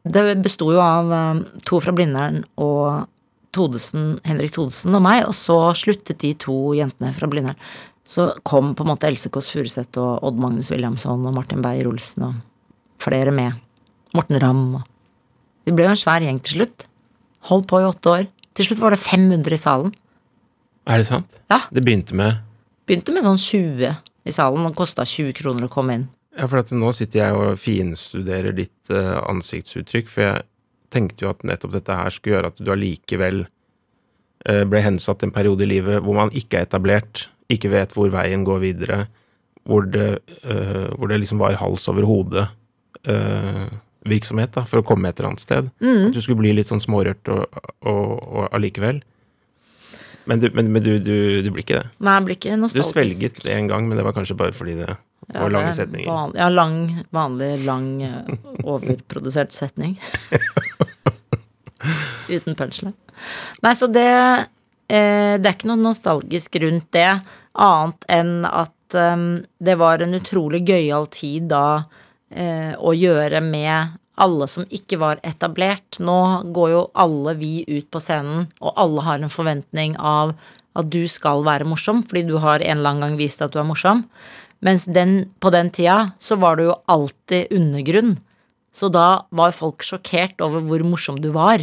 Det 0.03 0.23
besto 0.43 0.71
jo 0.73 0.81
av 0.83 1.11
eh, 1.13 1.43
to 1.69 1.81
fra 1.83 1.93
Blindern 1.95 2.43
og 2.61 3.11
Todesen, 3.55 4.17
Henrik 4.27 4.55
Todesen 4.55 4.97
og 4.97 5.05
meg, 5.05 5.27
og 5.29 5.35
så 5.39 5.59
sluttet 5.79 6.23
de 6.25 6.33
to 6.41 6.73
jentene 6.75 7.13
fra 7.15 7.29
Blindern. 7.31 7.61
Så 8.11 8.33
kom 8.47 8.73
på 8.75 8.85
en 8.85 8.93
måte 8.93 9.09
Else 9.09 9.31
Kåss 9.33 9.51
Furuseth 9.53 10.01
og 10.01 10.27
Odd 10.27 10.41
Magnus 10.43 10.71
Williamson 10.75 11.25
og 11.27 11.37
Martin 11.37 11.63
Beyer-Olsen 11.65 12.27
og 12.29 12.43
flere 13.03 13.33
med. 13.35 13.61
Morten 14.15 14.39
Ramm 14.43 14.67
og 14.81 14.91
Vi 15.65 15.75
ble 15.75 15.87
jo 15.87 15.95
en 15.95 16.01
svær 16.01 16.25
gjeng 16.25 16.41
til 16.45 16.61
slutt. 16.61 16.87
Holdt 17.51 17.69
på 17.71 17.81
i 17.81 17.87
åtte 17.89 18.13
år. 18.13 18.27
Til 18.55 18.69
slutt 18.69 18.83
var 18.83 18.95
det 18.95 19.03
500 19.03 19.57
i 19.57 19.61
salen. 19.61 19.95
Er 20.89 21.01
det 21.01 21.09
sant? 21.09 21.41
Ja. 21.51 21.63
Det 21.73 21.85
begynte 21.85 22.17
med 22.17 22.43
Begynte 22.85 23.15
med 23.17 23.25
sånn 23.25 23.41
20 23.41 23.95
i 24.29 24.33
salen, 24.35 24.67
og 24.69 24.75
kosta 24.77 25.07
20 25.09 25.33
kroner 25.39 25.65
å 25.65 25.73
komme 25.73 25.95
inn. 25.97 26.03
Ja, 26.37 26.49
for 26.51 26.61
at 26.61 26.73
nå 26.75 26.91
sitter 26.97 27.23
jeg 27.23 27.39
og 27.39 27.61
finstuderer 27.63 28.53
ditt 28.57 28.93
eh, 28.93 29.15
ansiktsuttrykk, 29.31 30.11
for 30.11 30.25
jeg 30.27 30.43
tenkte 30.93 31.25
jo 31.25 31.31
at 31.33 31.45
nettopp 31.47 31.77
dette 31.79 31.97
her 31.97 32.13
skulle 32.13 32.37
gjøre 32.37 32.51
at 32.53 32.61
du 32.61 32.69
allikevel 32.75 33.47
eh, 33.47 34.65
ble 34.69 34.83
hensatt 34.85 35.25
en 35.25 35.33
periode 35.33 35.65
i 35.65 35.71
livet 35.71 36.05
hvor 36.05 36.19
man 36.19 36.33
ikke 36.37 36.61
er 36.61 36.69
etablert, 36.69 37.29
ikke 37.53 37.73
vet 37.73 37.95
hvor 37.97 38.13
veien 38.13 38.45
går 38.45 38.61
videre, 38.63 38.99
hvor 39.65 39.89
det, 39.89 40.11
eh, 40.43 40.91
hvor 40.93 41.09
det 41.09 41.23
liksom 41.23 41.41
var 41.41 41.57
hals 41.61 41.89
over 41.89 42.05
hode 42.09 42.45
eh, 43.09 43.65
virksomhet 44.09 44.55
da, 44.57 44.67
for 44.69 44.83
å 44.83 44.87
komme 44.87 45.11
et 45.11 45.19
eller 45.19 45.33
annet 45.33 45.45
sted. 45.45 45.73
At 45.81 46.15
du 46.15 46.21
skulle 46.21 46.43
bli 46.43 46.55
litt 46.57 46.71
sånn 46.71 46.83
smårørt 46.83 47.29
og, 47.33 47.61
og, 47.89 48.15
og 48.21 48.49
allikevel. 48.55 49.01
Men, 50.25 50.41
du, 50.41 50.49
men, 50.57 50.71
men 50.73 50.85
du, 50.85 50.95
du, 50.99 51.17
du 51.45 51.51
blir 51.53 51.65
ikke 51.65 51.83
det. 51.83 51.89
Nei, 52.05 52.15
jeg 52.17 52.27
blir 52.29 52.39
ikke 52.39 52.57
nostalgisk. 52.57 52.95
Du 52.95 52.97
svelget 52.97 53.43
det 53.45 53.57
en 53.59 53.69
gang, 53.69 53.89
men 53.89 54.01
det 54.01 54.07
var 54.07 54.15
kanskje 54.17 54.37
bare 54.39 54.55
fordi 54.57 54.79
det 54.79 54.89
var 54.89 55.53
lange 55.53 55.73
er 55.73 55.77
setninger. 55.77 56.09
Van, 56.09 56.33
ja, 56.37 56.49
lang, 56.53 56.79
vanlig, 57.15 57.51
lang, 57.67 57.89
eh, 58.05 58.37
overprodusert 58.65 59.53
setning. 59.53 59.99
Uten 62.35 62.57
punchline. 62.57 62.97
Nei, 63.65 63.75
så 63.77 63.87
det 63.93 64.09
eh, 64.09 65.35
Det 65.37 65.45
er 65.45 65.53
ikke 65.53 65.71
noe 65.71 65.83
nostalgisk 65.83 66.57
rundt 66.63 66.89
det, 66.97 67.11
annet 67.55 68.07
enn 68.11 68.49
at 68.49 68.97
um, 68.97 69.45
det 69.63 69.77
var 69.79 70.03
en 70.03 70.17
utrolig 70.17 70.65
gøyal 70.67 71.07
tid 71.13 71.47
da 71.53 71.85
å 72.35 72.91
gjøre 72.97 73.41
med 73.45 73.95
alle 74.21 74.47
som 74.51 74.67
ikke 74.75 74.99
var 75.03 75.23
etablert. 75.27 75.99
Nå 76.03 76.19
går 76.55 76.71
jo 76.73 76.83
alle 76.99 77.35
vi 77.39 77.53
ut 77.69 77.87
på 77.91 78.03
scenen, 78.03 78.49
og 78.63 78.75
alle 78.81 79.05
har 79.07 79.23
en 79.23 79.33
forventning 79.33 79.97
av 79.99 80.35
at 80.75 80.91
du 80.91 81.05
skal 81.11 81.45
være 81.47 81.67
morsom, 81.69 82.03
fordi 82.03 82.25
du 82.29 82.37
har 82.43 82.63
en 82.63 82.79
eller 82.79 82.95
annen 82.95 83.07
gang 83.07 83.19
vist 83.21 83.43
at 83.45 83.55
du 83.55 83.61
er 83.63 83.69
morsom. 83.69 84.05
Mens 84.65 84.87
den, 84.89 85.31
på 85.39 85.53
den 85.55 85.71
tida 85.75 86.15
så 86.23 86.39
var 86.41 86.57
du 86.57 86.69
jo 86.69 86.79
alltid 86.91 87.53
undergrunn. 87.55 88.17
Så 88.75 88.91
da 88.91 89.27
var 89.31 89.55
folk 89.55 89.85
sjokkert 89.87 90.41
over 90.43 90.65
hvor 90.67 90.83
morsom 90.87 91.21
du 91.23 91.31
var. 91.35 91.63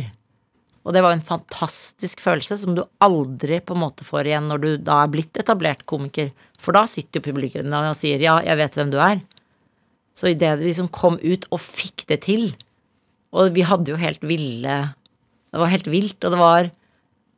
Og 0.82 0.96
det 0.96 1.04
var 1.06 1.14
en 1.14 1.26
fantastisk 1.26 2.24
følelse 2.24 2.56
som 2.58 2.74
du 2.78 2.86
aldri 3.04 3.60
på 3.62 3.76
en 3.76 3.84
måte 3.84 4.06
får 4.06 4.30
igjen 4.30 4.48
når 4.50 4.62
du 4.64 4.70
da 4.82 5.02
er 5.04 5.12
blitt 5.14 5.38
etablert 5.38 5.84
komiker. 5.90 6.32
For 6.62 6.78
da 6.78 6.88
sitter 6.90 7.20
jo 7.20 7.28
publikum 7.28 7.74
og 7.74 7.98
sier 7.98 8.22
'ja, 8.22 8.40
jeg 8.46 8.58
vet 8.58 8.78
hvem 8.78 8.92
du 8.94 8.98
er'. 8.98 9.22
Så 10.18 10.32
idet 10.32 10.58
det 10.60 10.68
liksom 10.68 10.90
kom 10.94 11.18
ut 11.22 11.48
og 11.52 11.62
fikk 11.64 12.06
det 12.10 12.22
til 12.28 12.52
Og 13.32 13.54
vi 13.56 13.64
hadde 13.64 13.94
jo 13.94 14.00
helt 14.00 14.24
ville 14.26 14.76
Det 14.92 15.62
var 15.62 15.72
helt 15.72 15.88
vilt, 15.88 16.20
og 16.24 16.34
det 16.34 16.40
var 16.42 16.72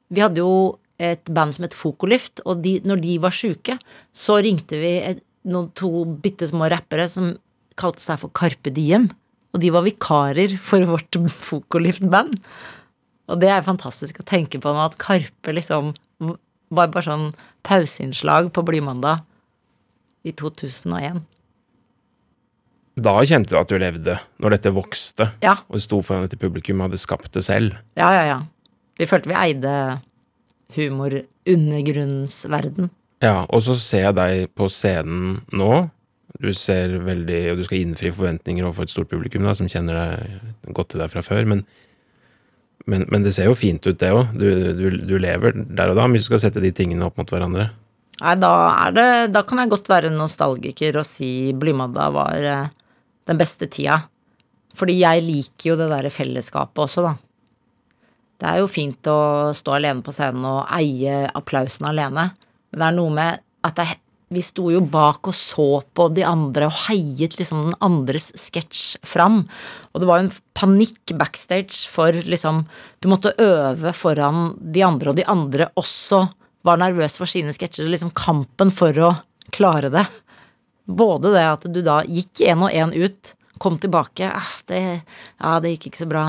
Vi 0.09 0.23
hadde 0.23 0.41
jo 0.41 0.55
et 1.03 1.25
band 1.35 1.55
som 1.55 1.65
het 1.65 1.75
Fokolift, 1.75 2.39
og 2.45 2.61
de, 2.63 2.77
når 2.85 3.01
de 3.01 3.15
var 3.19 3.33
sjuke, 3.33 3.73
så 4.15 4.37
ringte 4.45 4.77
vi 4.79 4.91
et, 5.01 5.23
noen 5.43 5.71
to 5.75 6.05
bitte 6.23 6.47
små 6.47 6.69
rappere 6.71 7.07
som 7.09 7.33
kalte 7.75 7.99
seg 7.99 8.21
for 8.21 8.31
Carpe 8.37 8.71
Diem. 8.71 9.09
Og 9.51 9.59
de 9.59 9.71
var 9.73 9.83
vikarer 9.83 10.53
for 10.61 10.85
vårt 10.87 11.17
Fokolift-band. 11.49 12.37
Og 13.33 13.41
det 13.41 13.49
er 13.51 13.65
fantastisk 13.65 14.21
å 14.21 14.27
tenke 14.29 14.61
på 14.61 14.71
nå, 14.71 14.85
at 14.85 14.95
Karpe 15.01 15.57
liksom 15.57 15.91
var 16.73 16.93
bare 16.93 17.05
sånn 17.05 17.27
pauseinnslag 17.65 18.53
på 18.53 18.63
Blymandag 18.65 19.25
i 20.23 20.31
2001. 20.31 21.23
Da 22.95 23.15
kjente 23.25 23.49
du 23.49 23.57
at 23.57 23.71
du 23.71 23.79
levde, 23.81 24.19
når 24.43 24.53
dette 24.57 24.69
vokste, 24.75 25.31
Ja, 25.41 25.55
og 25.67 25.81
sto 25.81 26.01
foran 26.05 26.27
dette 26.27 26.37
publikum 26.37 26.81
og 26.81 26.91
hadde 26.91 26.99
skapt 27.01 27.31
det 27.33 27.41
selv. 27.47 27.73
ja, 27.97 28.11
ja. 28.13 28.25
ja. 28.33 28.39
Vi 28.99 29.07
følte 29.09 29.31
vi 29.31 29.33
eide 29.33 29.71
humor-undergrunnsverden. 30.75 32.89
Ja, 33.23 33.45
og 33.49 33.63
så 33.65 33.75
ser 33.79 34.07
jeg 34.09 34.15
deg 34.17 34.49
på 34.57 34.67
scenen 34.71 35.39
nå. 35.55 35.87
Du 36.43 36.49
ser 36.57 36.97
veldig 37.05 37.39
Og 37.53 37.59
du 37.61 37.63
skal 37.67 37.83
innfri 37.83 38.09
forventninger 38.11 38.65
overfor 38.65 38.83
et 38.87 38.91
stort 38.93 39.09
publikum 39.11 39.45
da, 39.45 39.53
som 39.55 39.69
kjenner 39.69 39.93
deg 39.95 40.73
godt 40.75 40.89
til 40.93 40.99
deg 41.03 41.09
fra 41.13 41.21
før. 41.25 41.43
Men, 41.49 41.61
men, 42.89 43.01
men 43.13 43.23
det 43.25 43.33
ser 43.37 43.47
jo 43.47 43.55
fint 43.57 43.85
ut, 43.85 43.97
det 44.01 44.11
òg. 44.11 44.33
Du, 44.37 44.47
du, 44.75 44.85
du 45.07 45.15
lever 45.21 45.49
der 45.55 45.89
og 45.93 45.97
da. 45.99 46.03
Hvis 46.11 46.25
du 46.25 46.29
skal 46.33 46.43
sette 46.47 46.63
de 46.63 46.71
tingene 46.75 47.05
opp 47.07 47.17
mot 47.21 47.29
hverandre. 47.31 47.65
Nei, 48.21 48.35
da 48.37 48.51
det 48.93 49.07
Da 49.33 49.41
kan 49.47 49.59
jeg 49.63 49.71
godt 49.73 49.87
være 49.89 50.11
nostalgiker 50.13 50.99
og 51.01 51.05
si 51.07 51.29
Blymadda 51.57 52.05
var 52.13 52.43
eh, 52.49 52.67
den 53.29 53.39
beste 53.39 53.69
tida. 53.71 54.01
Fordi 54.77 54.97
jeg 54.99 55.23
liker 55.25 55.71
jo 55.71 55.77
det 55.79 55.89
derre 55.91 56.11
fellesskapet 56.13 56.85
også, 56.85 57.05
da. 57.05 57.13
Det 58.41 58.49
er 58.49 58.59
jo 58.59 58.71
fint 58.71 59.07
å 59.07 59.53
stå 59.55 59.77
alene 59.77 60.03
på 60.03 60.11
scenen 60.11 60.45
og 60.49 60.63
eie 60.73 61.27
applausen 61.37 61.87
alene. 61.87 62.31
Men 62.73 62.81
det 62.81 62.87
er 62.87 62.97
noe 62.97 63.13
med 63.13 63.43
at 63.63 63.77
det, 63.77 63.85
vi 64.33 64.41
sto 64.43 64.71
jo 64.73 64.81
bak 64.81 65.29
og 65.29 65.35
så 65.37 65.67
på 65.95 66.07
de 66.17 66.23
andre 66.25 66.67
og 66.67 66.77
heiet 66.87 67.37
liksom 67.37 67.67
den 67.67 67.77
andres 67.85 68.31
sketsj 68.39 68.97
fram. 69.05 69.43
Og 69.93 70.01
det 70.01 70.09
var 70.09 70.19
jo 70.19 70.25
en 70.25 70.33
panikk 70.57 71.13
backstage 71.19 71.85
for 71.91 72.11
liksom 72.11 72.65
Du 73.03 73.09
måtte 73.11 73.35
øve 73.37 73.93
foran 73.93 74.55
de 74.57 74.83
andre, 74.83 75.11
og 75.11 75.19
de 75.19 75.27
andre 75.29 75.69
også 75.79 76.25
var 76.63 76.79
nervøse 76.81 77.19
for 77.19 77.29
sine 77.29 77.53
sketsjer. 77.53 77.87
Liksom 77.91 78.13
kampen 78.17 78.73
for 78.73 78.97
å 79.03 79.13
klare 79.53 79.91
det. 79.93 80.05
Både 80.85 81.31
det 81.33 81.43
at 81.47 81.67
du 81.71 81.79
da 81.85 82.01
gikk 82.03 82.41
én 82.43 82.63
og 82.65 82.73
én 82.75 82.91
ut, 82.95 83.33
kom 83.63 83.77
tilbake 83.79 84.27
eh, 84.27 84.49
det, 84.67 84.81
Ja, 85.39 85.59
det 85.63 85.75
gikk 85.75 85.91
ikke 85.91 86.01
så 86.03 86.09
bra. 86.09 86.25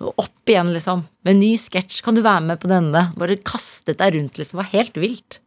Opp 0.00 0.48
igjen, 0.48 0.72
liksom. 0.72 1.04
Med 1.28 1.36
ny 1.36 1.52
sketsj. 1.60 2.00
Kan 2.04 2.16
du 2.16 2.22
være 2.24 2.46
med 2.48 2.60
på 2.62 2.70
denne? 2.70 3.10
Bare 3.20 3.36
kastet 3.36 3.98
deg 4.00 4.14
rundt, 4.16 4.38
liksom. 4.40 4.56
Det 4.56 4.62
var 4.62 4.70
helt 4.72 4.96
vilt. 5.02 5.40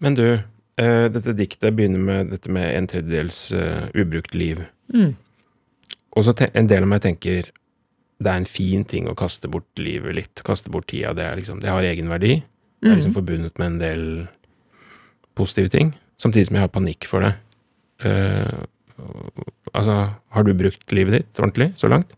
Men 0.00 0.16
du, 0.16 0.24
uh, 0.80 1.06
dette 1.12 1.36
diktet 1.36 1.76
begynner 1.76 2.00
med 2.00 2.32
dette 2.32 2.52
med 2.52 2.70
en 2.72 2.88
tredjedels 2.88 3.50
uh, 3.52 3.84
ubrukt 3.92 4.34
liv. 4.34 4.64
Mm. 4.94 5.12
Og 6.16 6.24
så 6.24 6.32
en 6.46 6.70
del 6.70 6.86
av 6.86 6.90
meg 6.90 7.04
tenker 7.04 7.50
det 8.24 8.30
er 8.30 8.40
en 8.40 8.48
fin 8.48 8.84
ting 8.88 9.08
å 9.10 9.16
kaste 9.18 9.50
bort 9.50 9.68
livet 9.76 10.16
litt. 10.16 10.42
Kaste 10.46 10.70
bort 10.72 10.86
tida. 10.88 11.12
Det, 11.12 11.24
er 11.26 11.36
liksom, 11.36 11.60
det 11.60 11.72
har 11.72 11.84
egenverdi. 11.84 12.38
Det 12.80 12.92
er 12.92 12.96
liksom 12.98 13.12
Mm. 13.12 13.18
forbundet 13.20 13.58
med 13.58 13.66
en 13.66 13.78
del 13.80 14.04
positive 15.34 15.68
ting. 15.68 15.94
Samtidig 16.16 16.46
som 16.46 16.56
jeg 16.56 16.64
har 16.64 16.72
panikk 16.72 17.04
for 17.10 17.20
det. 17.20 17.34
Uh, 18.02 18.64
altså, 19.74 19.94
har 20.34 20.46
du 20.46 20.52
brukt 20.58 20.92
livet 20.94 21.18
ditt 21.20 21.40
ordentlig 21.42 21.70
så 21.78 21.90
langt? 21.92 22.12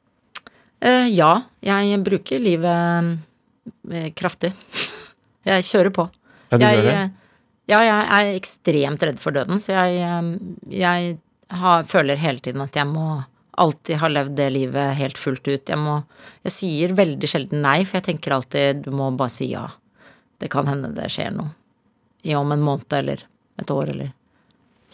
Eh, 0.84 1.08
ja, 1.16 1.42
jeg 1.64 1.98
bruker 2.04 2.40
livet 2.42 3.18
eh, 3.92 4.10
kraftig. 4.16 4.52
Jeg 5.46 5.62
kjører 5.62 5.92
på. 5.94 6.04
Ja, 6.50 6.58
du 6.58 6.64
jeg, 6.66 6.74
gjør 6.76 6.86
det? 6.88 6.94
eh, 6.98 7.10
Ja, 7.70 7.78
jeg 7.86 8.06
er 8.16 8.28
ekstremt 8.36 9.02
redd 9.06 9.18
for 9.22 9.34
døden, 9.34 9.60
så 9.62 9.72
jeg, 9.76 10.00
eh, 10.02 10.26
jeg 10.74 11.12
har, 11.54 11.84
føler 11.86 12.18
hele 12.18 12.42
tiden 12.42 12.64
at 12.64 12.74
jeg 12.74 12.86
må 12.90 13.22
alltid 13.62 14.00
ha 14.02 14.10
levd 14.10 14.34
det 14.38 14.48
livet 14.56 14.96
helt 14.98 15.18
fullt 15.22 15.46
ut. 15.46 15.70
Jeg 15.70 15.78
må 15.78 16.00
Jeg 16.44 16.52
sier 16.56 16.94
veldig 16.98 17.30
sjelden 17.30 17.62
nei, 17.62 17.84
for 17.86 18.00
jeg 18.00 18.08
tenker 18.10 18.34
alltid 18.36 18.82
du 18.84 18.90
må 18.94 19.08
bare 19.18 19.32
si 19.32 19.48
ja. 19.52 19.68
Det 20.42 20.50
kan 20.52 20.66
hende 20.68 20.90
det 20.98 21.06
skjer 21.14 21.30
noe. 21.38 21.54
I 22.26 22.34
om 22.34 22.50
en 22.52 22.66
måned 22.66 22.92
eller 22.98 23.22
et 23.62 23.70
år 23.70 23.94
eller 23.94 24.10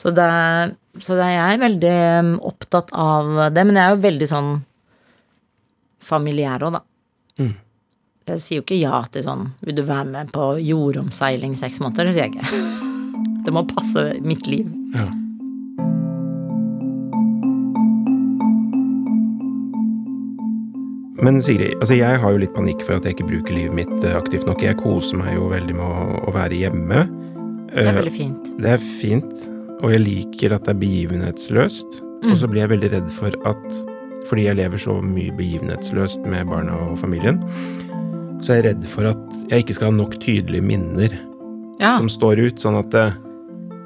Så 0.02 0.10
det 0.10 0.24
er 0.26 0.72
Så 1.00 1.14
det 1.16 1.24
er 1.24 1.36
jeg 1.38 1.60
veldig 1.62 1.90
eh, 1.96 2.30
opptatt 2.44 2.90
av 2.92 3.28
det, 3.54 3.62
men 3.64 3.78
jeg 3.78 3.84
er 3.86 3.94
jo 3.94 4.02
veldig 4.02 4.26
sånn 4.28 4.50
familiær 6.02 6.66
òg, 6.66 6.74
da. 6.74 6.82
Mm. 7.40 7.54
Jeg 8.28 8.42
sier 8.42 8.58
jo 8.60 8.64
ikke 8.66 8.76
ja 8.80 8.98
til 9.10 9.24
sånn 9.24 9.46
Vil 9.64 9.78
du 9.78 9.82
være 9.86 10.10
med 10.10 10.32
på 10.34 10.52
jordomseiling 10.62 11.54
seks 11.58 11.80
måneder? 11.82 12.10
Det 12.10 12.16
sier 12.18 12.28
jeg 12.28 12.36
ikke. 12.36 12.90
Det 13.46 13.54
må 13.54 13.64
passe 13.66 14.04
mitt 14.22 14.46
liv. 14.46 14.68
Ja. 14.94 15.08
Men 21.22 21.38
Sigrid, 21.42 21.76
altså 21.78 21.94
jeg 21.94 22.18
har 22.18 22.34
jo 22.34 22.40
litt 22.42 22.54
panikk 22.54 22.82
for 22.82 22.98
at 22.98 23.04
jeg 23.06 23.14
ikke 23.16 23.28
bruker 23.28 23.54
livet 23.54 23.76
mitt 23.78 24.06
eh, 24.06 24.14
aktivt 24.18 24.46
nok. 24.48 24.62
Jeg 24.64 24.78
koser 24.80 25.18
meg 25.20 25.36
jo 25.36 25.48
veldig 25.52 25.74
med 25.78 25.84
å, 25.86 26.06
å 26.26 26.34
være 26.34 26.58
hjemme. 26.64 27.04
Det 27.72 27.84
er 27.84 27.90
Eh, 27.92 27.98
veldig 28.00 28.14
fint. 28.14 28.48
Det 28.62 28.72
er 28.74 28.82
fint, 28.82 29.44
og 29.82 29.90
jeg 29.94 30.02
liker 30.04 30.54
at 30.56 30.66
det 30.66 30.74
er 30.76 30.80
begivenhetsløst. 30.82 32.00
Og 32.22 32.36
så 32.38 32.46
blir 32.50 32.62
jeg 32.62 32.70
veldig 32.76 32.90
redd 32.92 33.08
for 33.10 33.34
at 33.50 33.64
fordi 34.28 34.44
jeg 34.46 34.54
lever 34.60 34.78
så 34.78 34.94
mye 35.02 35.32
begivenhetsløst 35.34 36.22
med 36.30 36.46
barna 36.46 36.76
og 36.84 36.98
familien, 37.00 37.40
så 38.42 38.52
er 38.54 38.60
jeg 38.60 38.66
redd 38.68 38.84
for 38.90 39.08
at 39.10 39.32
jeg 39.50 39.64
ikke 39.64 39.74
skal 39.74 39.90
ha 39.90 39.96
nok 39.96 40.14
tydelige 40.22 40.62
minner 40.62 41.16
Ja. 41.82 41.96
som 41.98 42.06
står 42.12 42.38
ut, 42.46 42.62
sånn 42.62 42.78
at 42.78 42.94
eh, 42.94 43.16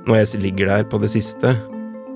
når 0.07 0.19
jeg 0.21 0.43
ligger 0.43 0.69
der 0.69 0.85
på 0.85 1.01
det 1.01 1.09
siste, 1.15 1.55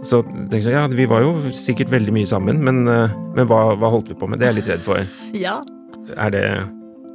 så 0.05 0.21
tenker 0.51 0.69
jeg 0.69 0.77
ja, 0.77 0.85
vi 0.93 1.07
var 1.09 1.25
jo 1.25 1.33
sikkert 1.57 1.89
veldig 1.93 2.13
mye 2.13 2.29
sammen, 2.29 2.61
men, 2.65 2.83
eh, 2.89 3.17
men 3.37 3.49
hva, 3.49 3.73
hva 3.81 3.89
holdt 3.93 4.13
vi 4.13 4.19
på 4.21 4.29
med? 4.29 4.41
Det 4.41 4.49
er 4.49 4.53
jeg 4.53 4.59
litt 4.61 4.71
redd 4.75 4.85
for. 4.85 5.09
ja. 5.47 5.57
Er 6.21 6.31
det 6.37 6.45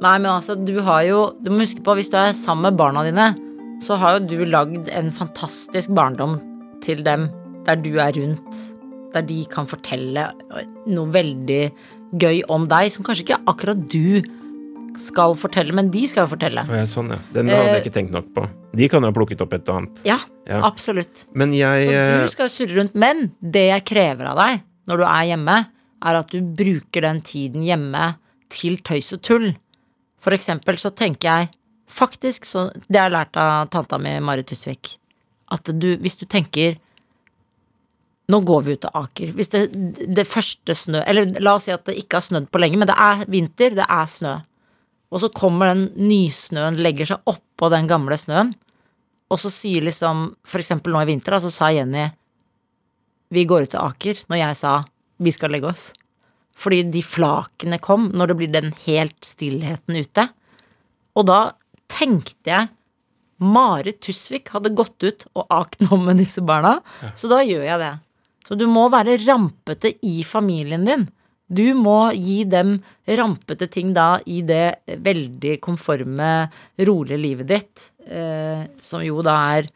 Nei, 0.02 0.16
men 0.18 0.28
altså, 0.28 0.54
du 0.60 0.74
har 0.84 1.02
jo 1.06 1.20
Du 1.40 1.48
må 1.52 1.62
huske 1.62 1.80
på, 1.84 1.94
hvis 1.96 2.10
du 2.12 2.18
er 2.20 2.34
sammen 2.36 2.66
med 2.68 2.76
barna 2.80 3.04
dine, 3.06 3.30
så 3.84 3.96
har 4.00 4.18
jo 4.18 4.26
du 4.28 4.44
lagd 4.50 4.90
en 4.90 5.10
fantastisk 5.14 5.94
barndom 5.94 6.38
til 6.84 7.02
dem, 7.06 7.28
der 7.66 7.76
du 7.82 7.96
er 7.98 8.12
rundt, 8.16 8.62
der 9.14 9.22
de 9.26 9.44
kan 9.50 9.66
fortelle 9.66 10.28
noe 10.86 11.12
veldig 11.14 11.62
gøy 12.20 12.42
om 12.52 12.66
deg, 12.70 12.90
som 12.92 13.04
kanskje 13.06 13.24
ikke 13.26 13.40
akkurat 13.50 13.86
du 13.90 14.22
skal 14.96 15.34
fortelle, 15.36 15.74
men 15.76 15.90
de 15.92 16.06
skal 16.08 16.28
fortelle. 16.30 16.62
Ja, 16.72 16.84
sånn, 16.88 17.10
ja. 17.12 17.18
Den 17.34 17.50
hadde 17.52 17.66
jeg 17.66 17.74
Eh, 17.76 17.82
ikke 17.84 17.94
tenkt 17.98 18.12
nok 18.14 18.30
på. 18.32 18.46
De 18.76 18.88
kan 18.88 19.02
jo 19.04 19.10
ha 19.10 19.12
plukket 19.16 19.42
opp 19.44 19.52
et 19.52 19.68
og 19.68 19.76
annet. 19.82 20.02
Ja, 20.08 20.18
Ja. 20.48 20.60
absolutt. 20.64 21.26
Men 21.34 21.52
jeg 21.52 21.88
Så 21.88 21.92
eh, 21.92 22.22
du 22.22 22.28
skal 22.32 22.48
surre 22.48 22.76
rundt. 22.78 22.94
Men 22.94 23.32
det 23.42 23.66
jeg 23.68 23.84
krever 23.84 24.26
av 24.30 24.36
deg 24.40 24.62
når 24.88 24.96
du 24.96 25.04
er 25.04 25.24
hjemme, 25.34 25.56
er 26.06 26.14
at 26.20 26.30
du 26.30 26.40
bruker 26.40 27.00
den 27.02 27.20
tiden 27.20 27.62
hjemme 27.66 28.16
til 28.48 28.76
tøys 28.78 29.12
og 29.12 29.22
tull. 29.22 29.56
For 30.20 30.32
eksempel 30.32 30.76
så 30.78 30.94
tenker 30.94 31.28
jeg 31.28 31.50
faktisk 31.90 32.44
så 32.46 32.70
Det 32.88 32.96
har 32.98 33.10
jeg 33.10 33.16
lært 33.18 33.36
av 33.36 33.68
tanta 33.70 33.98
mi 33.98 34.18
Marit 34.20 34.46
Tusvik. 34.46 34.96
At 35.52 35.70
du, 35.70 35.94
hvis 36.02 36.18
du 36.18 36.26
tenker 36.26 36.78
Nå 38.26 38.40
går 38.42 38.62
vi 38.66 38.74
ut 38.74 38.80
til 38.82 38.96
Aker. 38.98 39.28
Hvis 39.38 39.52
det, 39.52 39.60
det 40.10 40.24
første 40.26 40.74
snø 40.74 41.04
Eller 41.06 41.28
la 41.38 41.52
oss 41.54 41.68
si 41.68 41.74
at 41.74 41.84
det 41.86 41.94
ikke 42.00 42.18
har 42.18 42.24
snødd 42.26 42.48
på 42.50 42.58
lenge, 42.58 42.80
men 42.80 42.88
det 42.90 42.96
er 42.98 43.22
vinter, 43.30 43.76
det 43.78 43.86
er 43.86 44.08
snø. 44.10 44.32
Og 45.14 45.22
så 45.22 45.30
kommer 45.30 45.70
den 45.70 45.84
nysnøen, 46.08 46.80
legger 46.82 47.12
seg 47.12 47.30
oppå 47.30 47.70
den 47.70 47.86
gamle 47.86 48.18
snøen. 48.18 48.50
Og 49.30 49.38
så 49.38 49.50
sier 49.50 49.86
liksom, 49.86 50.32
for 50.46 50.62
eksempel 50.62 50.94
nå 50.94 51.04
i 51.04 51.10
vinter, 51.12 51.38
så 51.42 51.52
sa 51.54 51.70
Jenny 51.74 52.08
vi 53.34 53.42
går 53.46 53.66
ut 53.66 53.72
til 53.74 53.82
Aker, 53.82 54.20
når 54.30 54.38
jeg 54.38 54.58
sa 54.60 54.72
vi 55.22 55.32
skal 55.34 55.50
legge 55.54 55.70
oss. 55.70 55.88
Fordi 56.56 56.84
de 56.92 57.02
flakene 57.04 57.78
kom 57.82 58.10
når 58.14 58.30
det 58.30 58.36
blir 58.38 58.52
den 58.52 58.72
helt 58.86 59.26
stillheten 59.26 59.98
ute. 59.98 60.28
Og 61.18 61.26
da 61.28 61.40
tenkte 61.90 62.52
jeg 62.52 62.70
Marit 63.42 64.00
Tusvik 64.04 64.48
hadde 64.54 64.74
gått 64.76 65.02
ut 65.04 65.26
og 65.36 65.46
akt 65.52 65.82
noe 65.84 65.98
med 66.00 66.20
disse 66.22 66.40
barna, 66.44 66.78
så 67.14 67.28
da 67.32 67.42
gjør 67.44 67.66
jeg 67.66 67.82
det. 67.82 67.92
Så 68.46 68.56
du 68.56 68.66
må 68.70 68.86
være 68.92 69.18
rampete 69.26 69.92
i 70.06 70.22
familien 70.24 70.86
din. 70.86 71.08
Du 71.46 71.66
må 71.78 72.12
gi 72.14 72.40
dem 72.48 72.76
rampete 73.06 73.68
ting 73.70 73.92
da 73.94 74.16
i 74.26 74.40
det 74.46 74.98
veldig 75.02 75.58
konforme, 75.62 76.48
rolige 76.78 77.18
livet 77.22 77.50
ditt, 77.50 77.90
eh, 78.06 78.66
som 78.82 79.04
jo 79.04 79.22
da 79.26 79.36
er 79.58 79.68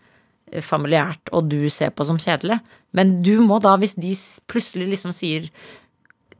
familiært 0.67 1.31
og 1.31 1.47
du 1.50 1.69
ser 1.71 1.93
på 1.95 2.07
som 2.07 2.19
kjedelig. 2.19 2.59
Men 2.97 3.21
du 3.23 3.37
må 3.45 3.61
da, 3.62 3.76
hvis 3.79 3.95
de 3.99 4.14
plutselig 4.50 4.88
liksom 4.97 5.14
sier 5.14 5.47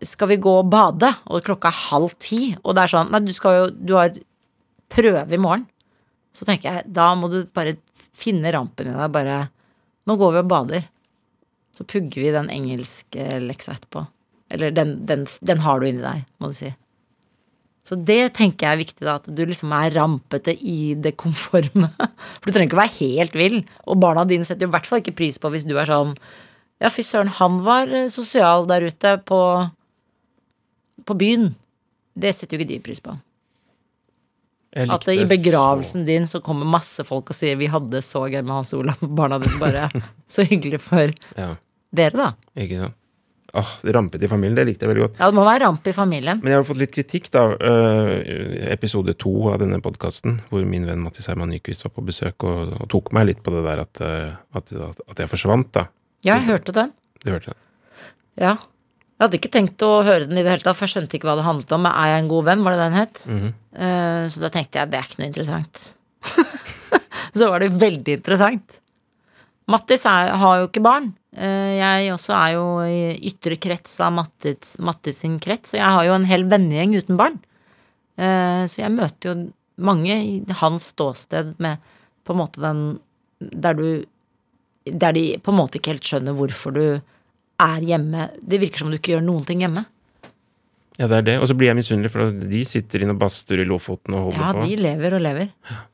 skal 0.03 0.31
vi 0.31 0.41
gå 0.41 0.53
og 0.63 0.71
bade, 0.73 1.11
og 1.29 1.45
klokka 1.45 1.69
er 1.69 1.83
halv 1.91 2.15
ti, 2.23 2.55
og 2.65 2.75
det 2.75 2.87
er 2.87 2.93
sånn 2.95 3.11
Nei, 3.13 3.21
du 3.21 3.35
skal 3.37 3.57
jo 3.59 3.65
Du 3.71 3.95
har 3.99 4.15
prøve 4.91 5.37
i 5.37 5.39
morgen. 5.41 5.67
Så 6.37 6.47
tenker 6.47 6.71
jeg, 6.71 6.91
da 6.95 7.11
må 7.19 7.31
du 7.33 7.43
bare 7.55 7.77
finne 8.21 8.53
rampen 8.55 8.91
i 8.91 8.97
deg, 8.97 9.11
bare 9.15 9.43
Nå 10.09 10.17
går 10.19 10.33
vi 10.33 10.41
og 10.41 10.49
bader. 10.51 10.87
Så 11.77 11.85
pugger 11.87 12.25
vi 12.25 12.31
den 12.35 12.49
engelske 12.51 13.37
leksa 13.45 13.77
etterpå. 13.77 14.07
Eller 14.51 14.73
den, 14.75 14.95
den, 15.07 15.27
den 15.47 15.61
har 15.63 15.79
du 15.79 15.87
inni 15.87 16.03
deg, 16.03 16.25
må 16.41 16.51
du 16.51 16.57
si. 16.57 16.71
Så 17.87 17.97
det 17.97 18.35
tenker 18.37 18.67
jeg 18.67 18.73
er 18.77 18.81
viktig, 18.81 19.05
da, 19.07 19.17
at 19.21 19.29
du 19.29 19.41
liksom 19.47 19.73
er 19.77 19.95
rampete 19.97 20.55
i 20.57 20.95
det 21.01 21.15
konforme. 21.21 21.89
For 22.41 22.51
du 22.51 22.57
trenger 22.57 22.69
ikke 22.69 22.81
være 22.81 22.99
helt 22.99 23.39
vill. 23.39 23.59
Og 23.87 24.01
barna 24.03 24.27
dine 24.29 24.47
setter 24.49 24.67
jo 24.67 24.73
i 24.73 24.75
hvert 24.75 24.89
fall 24.89 25.05
ikke 25.05 25.17
pris 25.21 25.41
på 25.41 25.53
hvis 25.53 25.69
du 25.69 25.77
er 25.79 25.91
sånn 25.91 26.17
Ja, 26.81 26.91
fy 26.93 27.05
søren, 27.05 27.33
han 27.37 27.61
var 27.67 27.91
eh, 27.93 28.09
sosial 28.13 28.69
der 28.71 28.87
ute 28.89 29.17
på, 29.29 29.41
på 31.07 31.17
byen. 31.23 31.51
Det 32.17 32.33
setter 32.37 32.57
jo 32.57 32.65
ikke 32.65 32.73
de 32.73 32.85
pris 32.85 33.03
på. 33.05 33.17
At 34.77 35.09
i 35.09 35.17
i 35.19 35.25
så- 35.25 35.29
begravelsen 35.33 36.07
din 36.07 36.27
så 36.31 36.41
kommer 36.41 36.65
masse 36.67 37.03
folk 37.05 37.31
og 37.31 37.35
sier 37.37 37.57
'vi 37.57 37.67
hadde 37.67 37.99
så 38.03 38.23
gøy 38.31 38.43
med 38.43 38.55
Hans 38.55 38.73
Olav'. 38.73 39.03
Barna 39.03 39.39
dine 39.39 39.59
bare 39.59 39.91
Så 40.29 40.45
hyggelig 40.47 40.81
for 40.81 41.11
Ja, 41.37 41.57
dere, 41.93 42.11
da. 42.15 42.33
ikke 42.57 42.79
sant. 42.79 42.95
Åh, 43.53 43.67
Rampete 43.83 43.93
rampet 43.97 44.23
i 44.23 44.29
familien, 44.29 44.55
det 44.55 44.65
likte 44.69 44.87
jeg 44.87 44.95
veldig 44.95 45.09
godt. 45.09 45.19
Ja, 45.19 45.27
det 45.27 45.35
må 45.35 45.43
være 45.43 45.65
ramp 45.67 45.85
i 45.85 45.93
familien. 45.93 46.39
Men 46.41 46.53
jeg 46.53 46.59
har 46.61 46.63
fått 46.63 46.79
litt 46.79 46.93
kritikk, 46.95 47.31
da. 47.33 47.57
øh, 47.59 48.71
episode 48.71 49.13
to 49.19 49.51
av 49.51 49.59
denne 49.59 49.81
podkasten, 49.83 50.41
hvor 50.51 50.65
min 50.65 50.87
venn 50.87 51.03
Mattis 51.03 51.27
Herman 51.27 51.51
Nyquist 51.51 51.83
var 51.83 51.91
på 51.91 52.05
besøk 52.07 52.45
og, 52.45 52.81
og, 52.81 52.89
tok 52.89 53.13
meg 53.13 53.27
litt 53.27 53.43
på 53.43 53.51
det 53.51 53.65
der 53.67 53.81
at, 53.81 54.01
øh, 54.01 54.37
at, 54.55 54.73
at 55.11 55.19
jeg 55.19 55.29
forsvant, 55.29 55.73
da. 55.73 55.89
Ja, 56.23 56.37
jeg 56.37 56.47
hørte 56.47 56.73
den. 56.73 56.93
Du 57.25 57.33
hørte 57.33 57.47
den. 57.47 57.59
Ja. 58.39 58.55
Jeg 59.21 59.27
hadde 59.27 59.37
ikke 59.37 59.53
tenkt 59.53 59.83
å 59.85 60.01
høre 60.01 60.25
den 60.25 60.39
i 60.41 60.43
det 60.43 60.49
hele 60.49 60.65
tatt, 60.65 60.79
for 60.79 60.87
jeg 60.87 60.95
skjønte 60.95 61.19
ikke 61.19 61.29
hva 61.29 61.35
det 61.37 61.45
handlet 61.45 61.73
om. 61.77 61.83
Men 61.85 61.93
Er 61.93 62.07
jeg 62.09 62.23
en 62.23 62.31
god 62.31 62.47
venn, 62.47 62.63
var 62.65 62.73
det 62.73 62.85
den 62.87 62.97
het? 62.97 63.19
Mhm. 63.29 63.51
Eh, 63.77 64.23
så 64.33 64.41
da 64.41 64.49
tenkte 64.49 64.81
jeg 64.81 64.91
det 64.91 64.97
er 64.97 65.09
ikke 65.11 65.21
noe 65.21 65.29
interessant. 65.29 65.83
så 67.37 67.51
var 67.53 67.61
det 67.61 67.69
veldig 67.77 68.17
interessant. 68.17 68.81
Mattis 69.69 70.07
er, 70.09 70.33
har 70.41 70.63
jo 70.63 70.71
ikke 70.71 70.83
barn. 70.89 71.13
Eh, 71.37 71.77
jeg 71.77 72.15
også 72.15 72.33
er 72.33 72.55
jo 72.57 72.65
i 72.89 73.29
ytre 73.29 73.61
krets 73.61 74.01
av 74.01 74.17
Mattis, 74.17 74.79
Mattis 74.81 75.21
sin 75.23 75.37
krets, 75.43 75.77
og 75.77 75.83
jeg 75.83 75.97
har 75.99 76.09
jo 76.09 76.17
en 76.17 76.27
hel 76.27 76.49
vennegjeng 76.51 76.97
uten 76.97 77.21
barn. 77.21 77.37
Eh, 78.17 78.65
så 78.73 78.83
jeg 78.83 78.97
møter 78.97 79.31
jo 79.31 79.37
mange 79.81 80.17
i 80.17 80.59
hans 80.65 80.91
ståsted 80.95 81.55
med 81.63 81.85
på 82.25 82.35
en 82.35 82.41
måte 82.43 82.61
den 82.61 82.83
Der 83.41 83.73
du 83.73 84.05
Der 84.85 85.13
de 85.13 85.39
på 85.41 85.53
en 85.53 85.57
måte 85.57 85.79
ikke 85.79 85.95
helt 85.95 86.05
skjønner 86.09 86.37
hvorfor 86.37 86.75
du 86.77 86.85
er 87.61 87.87
hjemme. 87.95 88.29
Det 88.41 88.61
virker 88.63 88.83
som 88.85 88.91
du 88.93 88.97
ikke 88.99 89.15
gjør 89.17 89.27
noen 89.27 89.45
ting 89.49 89.61
hjemme. 89.65 89.85
Ja, 91.01 91.07
det 91.09 91.17
er 91.17 91.23
det. 91.25 91.35
Og 91.41 91.47
så 91.49 91.55
blir 91.57 91.71
jeg 91.71 91.79
misunnelig, 91.79 92.11
for 92.13 92.29
de 92.29 92.59
sitter 92.69 93.01
inne 93.07 93.15
og 93.15 93.21
badstuer 93.23 93.63
i 93.63 93.69
Lofoten 93.69 94.13
og 94.19 94.27
holder 94.27 94.43
Ja, 94.43 94.51
på. 94.53 94.65
de 94.69 94.75
lever 94.85 95.15
og 95.17 95.23
lever. 95.25 95.47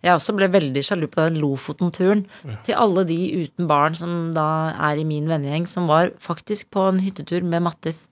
Jeg 0.03 0.17
også 0.17 0.35
ble 0.35 0.49
veldig 0.51 0.83
sjalu 0.83 1.05
på 1.13 1.21
den 1.29 1.37
Lofoten-turen. 1.43 2.25
Til 2.67 2.75
alle 2.75 3.05
de 3.07 3.19
uten 3.45 3.69
barn 3.71 3.95
som 3.95 4.17
da 4.35 4.47
er 4.89 4.99
i 4.99 5.07
min 5.07 5.29
vennegjeng, 5.31 5.69
som 5.71 5.87
var 5.87 6.11
faktisk 6.19 6.73
på 6.75 6.89
en 6.89 6.99
hyttetur 7.05 7.47
med 7.47 7.63
Mattis 7.69 8.09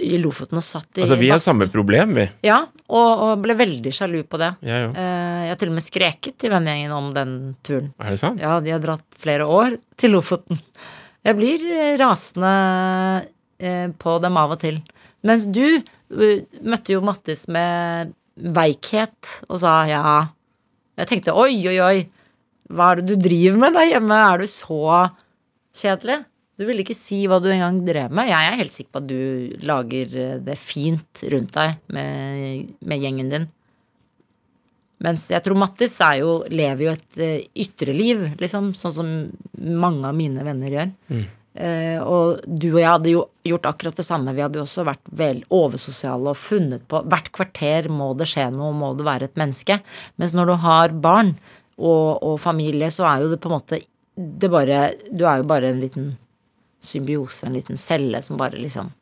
i 0.00 0.16
Lofoten 0.16 0.56
og 0.56 0.64
satt 0.64 0.88
i 0.96 1.02
Altså, 1.04 1.18
vi 1.20 1.28
har 1.28 1.42
samme 1.44 1.66
problem, 1.68 2.14
vi. 2.16 2.24
Ja, 2.48 2.62
og, 2.88 3.10
og 3.26 3.42
ble 3.44 3.58
veldig 3.58 3.92
sjalu 3.92 4.22
på 4.24 4.38
det. 4.40 4.54
Jeg. 4.64 4.88
Eh, 4.96 5.42
Jeg 5.46 5.52
har 5.52 5.58
til 5.60 5.68
og 5.68 5.76
med 5.76 5.84
skreket 5.84 6.38
til 6.40 6.50
vennegjengen 6.54 6.94
om 6.96 7.10
den 7.12 7.34
turen. 7.66 7.90
Er 8.00 8.14
det 8.16 8.22
sant? 8.22 8.40
Ja, 8.40 8.56
de 8.64 8.72
har 8.72 8.80
dratt 8.80 9.04
flere 9.20 9.44
år 9.44 9.76
til 10.00 10.16
Lofoten. 10.16 10.62
Jeg 11.26 11.34
blir 11.34 11.62
eh, 11.74 11.96
rasende 11.98 12.52
eh, 13.58 13.88
på 13.98 14.18
dem 14.22 14.36
av 14.38 14.54
og 14.54 14.60
til. 14.62 14.78
Mens 15.26 15.48
du 15.50 15.64
eh, 15.74 16.44
møtte 16.62 16.94
jo 16.94 17.02
Mattis 17.02 17.46
med 17.50 18.12
veikhet 18.36 19.32
og 19.48 19.58
sa 19.64 19.80
ja. 19.90 20.02
Jeg 20.96 21.10
tenkte 21.10 21.34
oi, 21.34 21.58
oi, 21.66 21.80
oi, 21.82 21.98
hva 22.70 22.92
er 22.92 23.00
det 23.00 23.08
du 23.10 23.26
driver 23.26 23.58
med 23.64 23.74
der 23.74 23.90
hjemme? 23.90 24.20
Er 24.28 24.42
du 24.42 24.46
så 24.50 25.08
kjedelig? 25.76 26.20
Du 26.56 26.64
ville 26.64 26.86
ikke 26.86 26.96
si 26.96 27.18
hva 27.28 27.40
du 27.42 27.50
engang 27.50 27.82
drev 27.84 28.14
med. 28.14 28.30
Jeg 28.30 28.46
er 28.52 28.60
helt 28.62 28.76
sikker 28.76 28.94
på 28.94 29.02
at 29.02 29.10
du 29.10 29.66
lager 29.66 30.14
det 30.46 30.56
fint 30.56 31.26
rundt 31.32 31.52
deg 31.58 31.74
med, 31.92 32.70
med 32.86 33.02
gjengen 33.02 33.32
din. 33.34 33.50
Mens 35.04 35.26
jeg 35.28 35.42
tror 35.44 35.58
Mattis 35.60 35.98
jo, 36.16 36.38
lever 36.48 36.86
jo 36.86 36.94
et 36.94 37.50
ytre 37.66 37.92
liv, 37.92 38.22
liksom, 38.40 38.70
sånn 38.78 38.94
som 38.96 39.10
mange 39.56 40.06
av 40.08 40.16
mine 40.16 40.44
venner 40.46 40.76
gjør. 40.78 40.94
Eh, 41.56 42.02
og 42.04 42.42
du 42.44 42.68
og 42.74 42.80
jeg 42.82 42.90
hadde 42.90 43.12
jo 43.14 43.22
gjort 43.48 43.68
akkurat 43.70 43.96
det 43.96 44.04
samme. 44.04 44.34
Vi 44.36 44.44
hadde 44.44 44.60
jo 44.60 44.66
også 44.66 44.84
vært 44.86 45.12
vel 45.16 45.40
oversosiale 45.56 46.34
og 46.34 46.40
funnet 46.40 46.84
på 46.90 47.00
Hvert 47.08 47.30
kvarter 47.32 47.88
må 47.92 48.10
det 48.18 48.28
skje 48.28 48.50
noe, 48.52 48.74
må 48.76 48.92
det 48.98 49.06
være 49.08 49.30
et 49.30 49.40
menneske. 49.40 49.80
Mens 50.20 50.36
når 50.36 50.52
du 50.52 50.56
har 50.66 50.92
barn 50.92 51.34
og, 51.76 52.22
og 52.22 52.38
familie, 52.42 52.90
så 52.92 53.08
er 53.08 53.24
jo 53.24 53.32
det 53.32 53.40
på 53.40 53.50
en 53.50 53.58
måte 53.58 53.82
det 54.16 54.48
bare 54.48 54.94
Du 55.12 55.26
er 55.28 55.42
jo 55.42 55.48
bare 55.48 55.68
en 55.72 55.82
liten 55.82 56.14
symbiose, 56.80 57.44
en 57.46 57.56
liten 57.56 57.80
celle 57.80 58.22
som 58.24 58.38
bare 58.40 58.60
liksom 58.60 58.92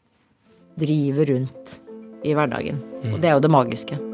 driver 0.79 1.31
rundt 1.31 1.79
i 2.25 2.35
hverdagen. 2.35 2.81
Og 3.13 3.21
det 3.21 3.31
er 3.31 3.37
jo 3.37 3.45
det 3.45 3.53
magiske. 3.53 4.14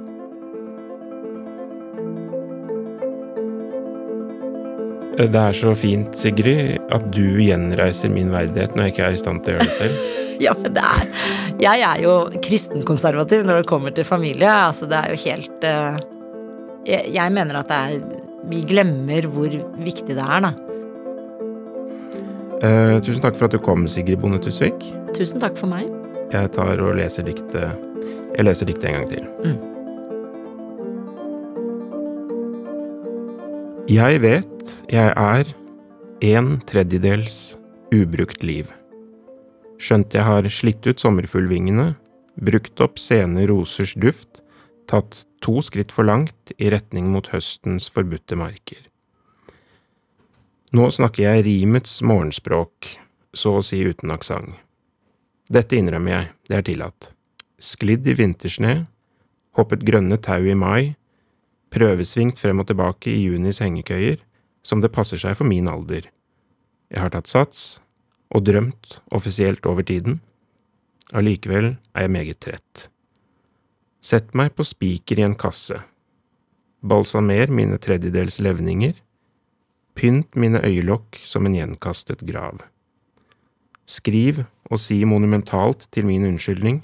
Det 5.19 5.37
er 5.37 5.57
så 5.57 5.73
fint, 5.77 6.15
Sigrid, 6.17 6.79
at 6.95 7.07
du 7.15 7.41
gjenreiser 7.43 8.13
min 8.13 8.31
verdighet 8.33 8.77
når 8.77 8.87
jeg 8.87 8.95
ikke 8.95 9.07
er 9.09 9.17
i 9.17 9.21
stand 9.21 9.43
til 9.45 9.55
å 9.55 9.59
gjøre 9.59 9.69
det 9.71 9.79
selv. 9.79 10.03
Ja, 10.41 10.55
men 10.57 10.73
det 10.73 10.81
er 10.81 11.09
Jeg 11.61 11.83
er 11.85 11.99
jo 12.01 12.13
kristenkonservativ 12.41 13.43
når 13.45 13.59
det 13.61 13.69
kommer 13.69 13.93
til 13.93 14.07
familie. 14.09 14.49
Altså, 14.49 14.87
det 14.89 14.97
er 14.97 15.13
jo 15.13 15.19
helt 15.27 15.67
uh, 15.69 15.99
jeg, 16.89 17.11
jeg 17.13 17.35
mener 17.37 17.61
at 17.61 17.69
det 17.69 17.77
er 17.77 18.21
Vi 18.49 18.63
glemmer 18.65 19.29
hvor 19.29 19.53
viktig 19.85 20.17
det 20.17 20.25
er, 20.25 20.47
da. 20.47 20.55
Uh, 22.61 22.97
tusen 23.05 23.21
takk 23.21 23.37
for 23.37 23.51
at 23.51 23.53
du 23.53 23.61
kom, 23.61 23.85
Sigrid 23.85 24.21
Bonde 24.21 24.41
Tusvik. 24.41 24.81
Tusen 25.13 25.45
takk 25.45 25.61
for 25.61 25.69
meg. 25.69 25.93
Jeg 26.33 26.55
tar 26.57 26.81
og 26.81 26.97
leser 26.97 27.29
diktet 27.29 27.77
Jeg 28.39 28.47
leser 28.47 28.73
diktet 28.73 28.89
en 28.89 29.03
gang 29.03 29.13
til. 29.13 29.29
Mm. 29.45 29.70
Jeg 33.91 34.21
vet 34.23 34.69
jeg 34.93 35.11
er 35.19 35.49
en 36.23 36.51
tredjedels 36.63 37.57
ubrukt 37.91 38.45
liv. 38.47 38.69
Skjønt 39.83 40.15
jeg 40.15 40.23
har 40.29 40.47
slitt 40.47 40.87
ut 40.87 41.03
sommerfuglvingene, 41.03 41.97
brukt 42.39 42.79
opp 42.85 43.01
sene 43.03 43.49
rosers 43.51 43.97
duft, 43.99 44.45
tatt 44.87 45.25
to 45.43 45.57
skritt 45.67 45.91
for 45.91 46.07
langt 46.07 46.53
i 46.55 46.71
retning 46.71 47.09
mot 47.11 47.33
høstens 47.33 47.91
forbudte 47.91 48.39
marker. 48.39 48.79
Nå 50.71 50.87
snakker 50.95 51.27
jeg 51.27 51.49
rimets 51.49 51.99
morgenspråk, 52.07 52.93
så 53.35 53.57
å 53.59 53.67
si 53.67 53.83
uten 53.83 54.15
aksent. 54.15 54.55
Dette 55.51 55.75
innrømmer 55.81 56.15
jeg, 56.15 56.31
det 56.47 56.61
er 56.61 56.69
tillatt. 56.71 57.11
Sklidd 57.59 58.07
i 58.07 58.15
vintersne, 58.15 58.85
hoppet 59.59 59.83
grønne 59.83 60.23
tau 60.23 60.47
i 60.47 60.55
mai, 60.55 60.93
prøvesvingt 61.71 62.41
frem 62.41 62.63
og 62.63 62.69
tilbake 62.71 63.13
i 63.13 63.27
junis 63.29 63.61
hengekøyer, 63.63 64.19
som 64.63 64.83
det 64.83 64.93
passer 64.93 65.21
seg 65.21 65.37
for 65.39 65.49
min 65.49 65.69
alder. 65.71 66.09
Jeg 66.91 67.03
har 67.05 67.15
tatt 67.15 67.31
sats, 67.31 67.81
og 68.31 68.45
drømt 68.47 69.01
offisielt 69.11 69.67
over 69.67 69.83
tiden. 69.87 70.21
Allikevel 71.13 71.77
er 71.95 72.07
jeg 72.07 72.15
meget 72.15 72.41
trett. 72.43 72.89
Sett 74.01 74.35
meg 74.39 74.55
på 74.57 74.65
spiker 74.65 75.19
i 75.21 75.27
en 75.27 75.37
kasse. 75.39 75.81
Balsamer 76.81 77.51
mine 77.53 77.79
tredjedels 77.83 78.39
levninger. 78.41 78.95
Pynt 79.99 80.37
mine 80.39 80.63
øyelokk 80.65 81.19
som 81.27 81.47
en 81.47 81.59
gjenkastet 81.59 82.23
grav. 82.25 82.63
Skriv 83.91 84.45
og 84.71 84.79
si 84.81 85.03
monumentalt 85.05 85.89
til 85.91 86.07
min 86.07 86.25
unnskyldning. 86.31 86.81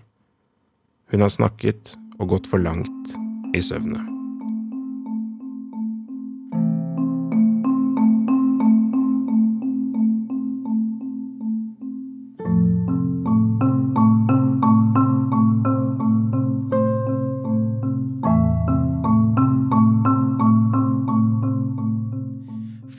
Hun 1.14 1.22
har 1.22 1.32
snakket 1.32 1.94
og 2.18 2.34
gått 2.34 2.50
for 2.50 2.58
langt 2.58 3.16
i 3.54 3.62
søvne. 3.62 4.15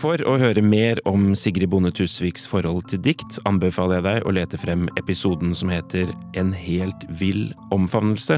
For 0.07 0.21
å 0.23 0.37
høre 0.39 0.61
mer 0.63 1.01
om 1.09 1.33
Sigrid 1.35 1.67
Bonde 1.67 1.89
Tusviks 1.91 2.45
forhold 2.47 2.85
til 2.87 3.01
dikt, 3.03 3.41
anbefaler 3.49 3.97
jeg 3.97 4.05
deg 4.05 4.27
å 4.29 4.31
lete 4.37 4.59
frem 4.61 4.85
episoden 4.95 5.51
som 5.57 5.67
heter 5.73 6.13
En 6.39 6.53
helt 6.55 7.03
vill 7.19 7.49
omfavnelse, 7.75 8.37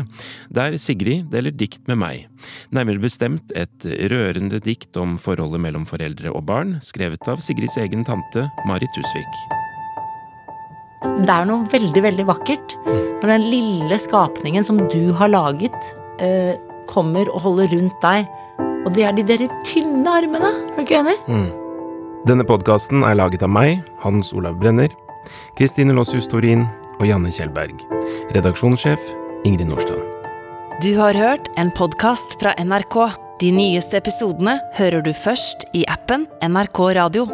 der 0.49 0.79
Sigrid 0.81 1.27
deler 1.29 1.53
dikt 1.53 1.85
med 1.91 1.99
meg. 2.01 2.23
Nærmere 2.73 3.03
bestemt 3.03 3.53
et 3.53 3.85
rørende 3.85 4.57
dikt 4.65 4.97
om 4.97 5.19
forholdet 5.21 5.61
mellom 5.61 5.85
foreldre 5.85 6.33
og 6.33 6.47
barn, 6.49 6.79
skrevet 6.81 7.29
av 7.29 7.45
Sigrids 7.45 7.77
egen 7.77 8.01
tante 8.07 8.47
Marit 8.65 8.89
Tusvik. 8.97 9.39
Det 11.21 11.29
er 11.29 11.45
noe 11.51 11.69
veldig, 11.69 12.05
veldig 12.07 12.29
vakkert 12.33 12.79
når 12.89 13.35
den 13.35 13.49
lille 13.53 14.01
skapningen 14.01 14.65
som 14.65 14.81
du 14.89 15.13
har 15.21 15.29
laget, 15.29 15.93
eh, 16.17 16.57
kommer 16.89 17.29
og 17.29 17.43
holder 17.45 17.75
rundt 17.77 18.01
deg. 18.01 18.25
Og 18.85 18.93
det 18.95 19.03
er 19.05 19.15
de 19.17 19.25
der 19.27 19.47
tynne 19.67 20.07
armene. 20.07 20.51
Er 20.71 20.77
du 20.77 20.83
ikke 20.85 20.99
enig? 21.01 21.17
Denne 22.27 22.45
podkasten 22.47 23.03
er 23.07 23.17
laget 23.19 23.43
av 23.45 23.51
meg, 23.51 23.79
Hans 24.03 24.33
Olav 24.35 24.59
Brenner, 24.59 24.91
Kristine 25.57 25.95
Lossius 25.95 26.27
Torin 26.31 26.65
og 26.99 27.07
Janne 27.07 27.31
Kjellberg. 27.33 27.79
Redaksjonssjef 28.35 29.11
Ingrid 29.47 29.69
Nordstad. 29.71 29.99
Du 30.83 30.93
har 30.99 31.17
hørt 31.17 31.51
en 31.59 31.71
podkast 31.75 32.37
fra 32.39 32.55
NRK. 32.59 32.97
De 33.39 33.51
nyeste 33.55 33.99
episodene 33.99 34.57
hører 34.79 35.03
du 35.03 35.13
først 35.15 35.67
i 35.75 35.85
appen 35.91 36.27
NRK 36.43 36.83
Radio. 36.99 37.27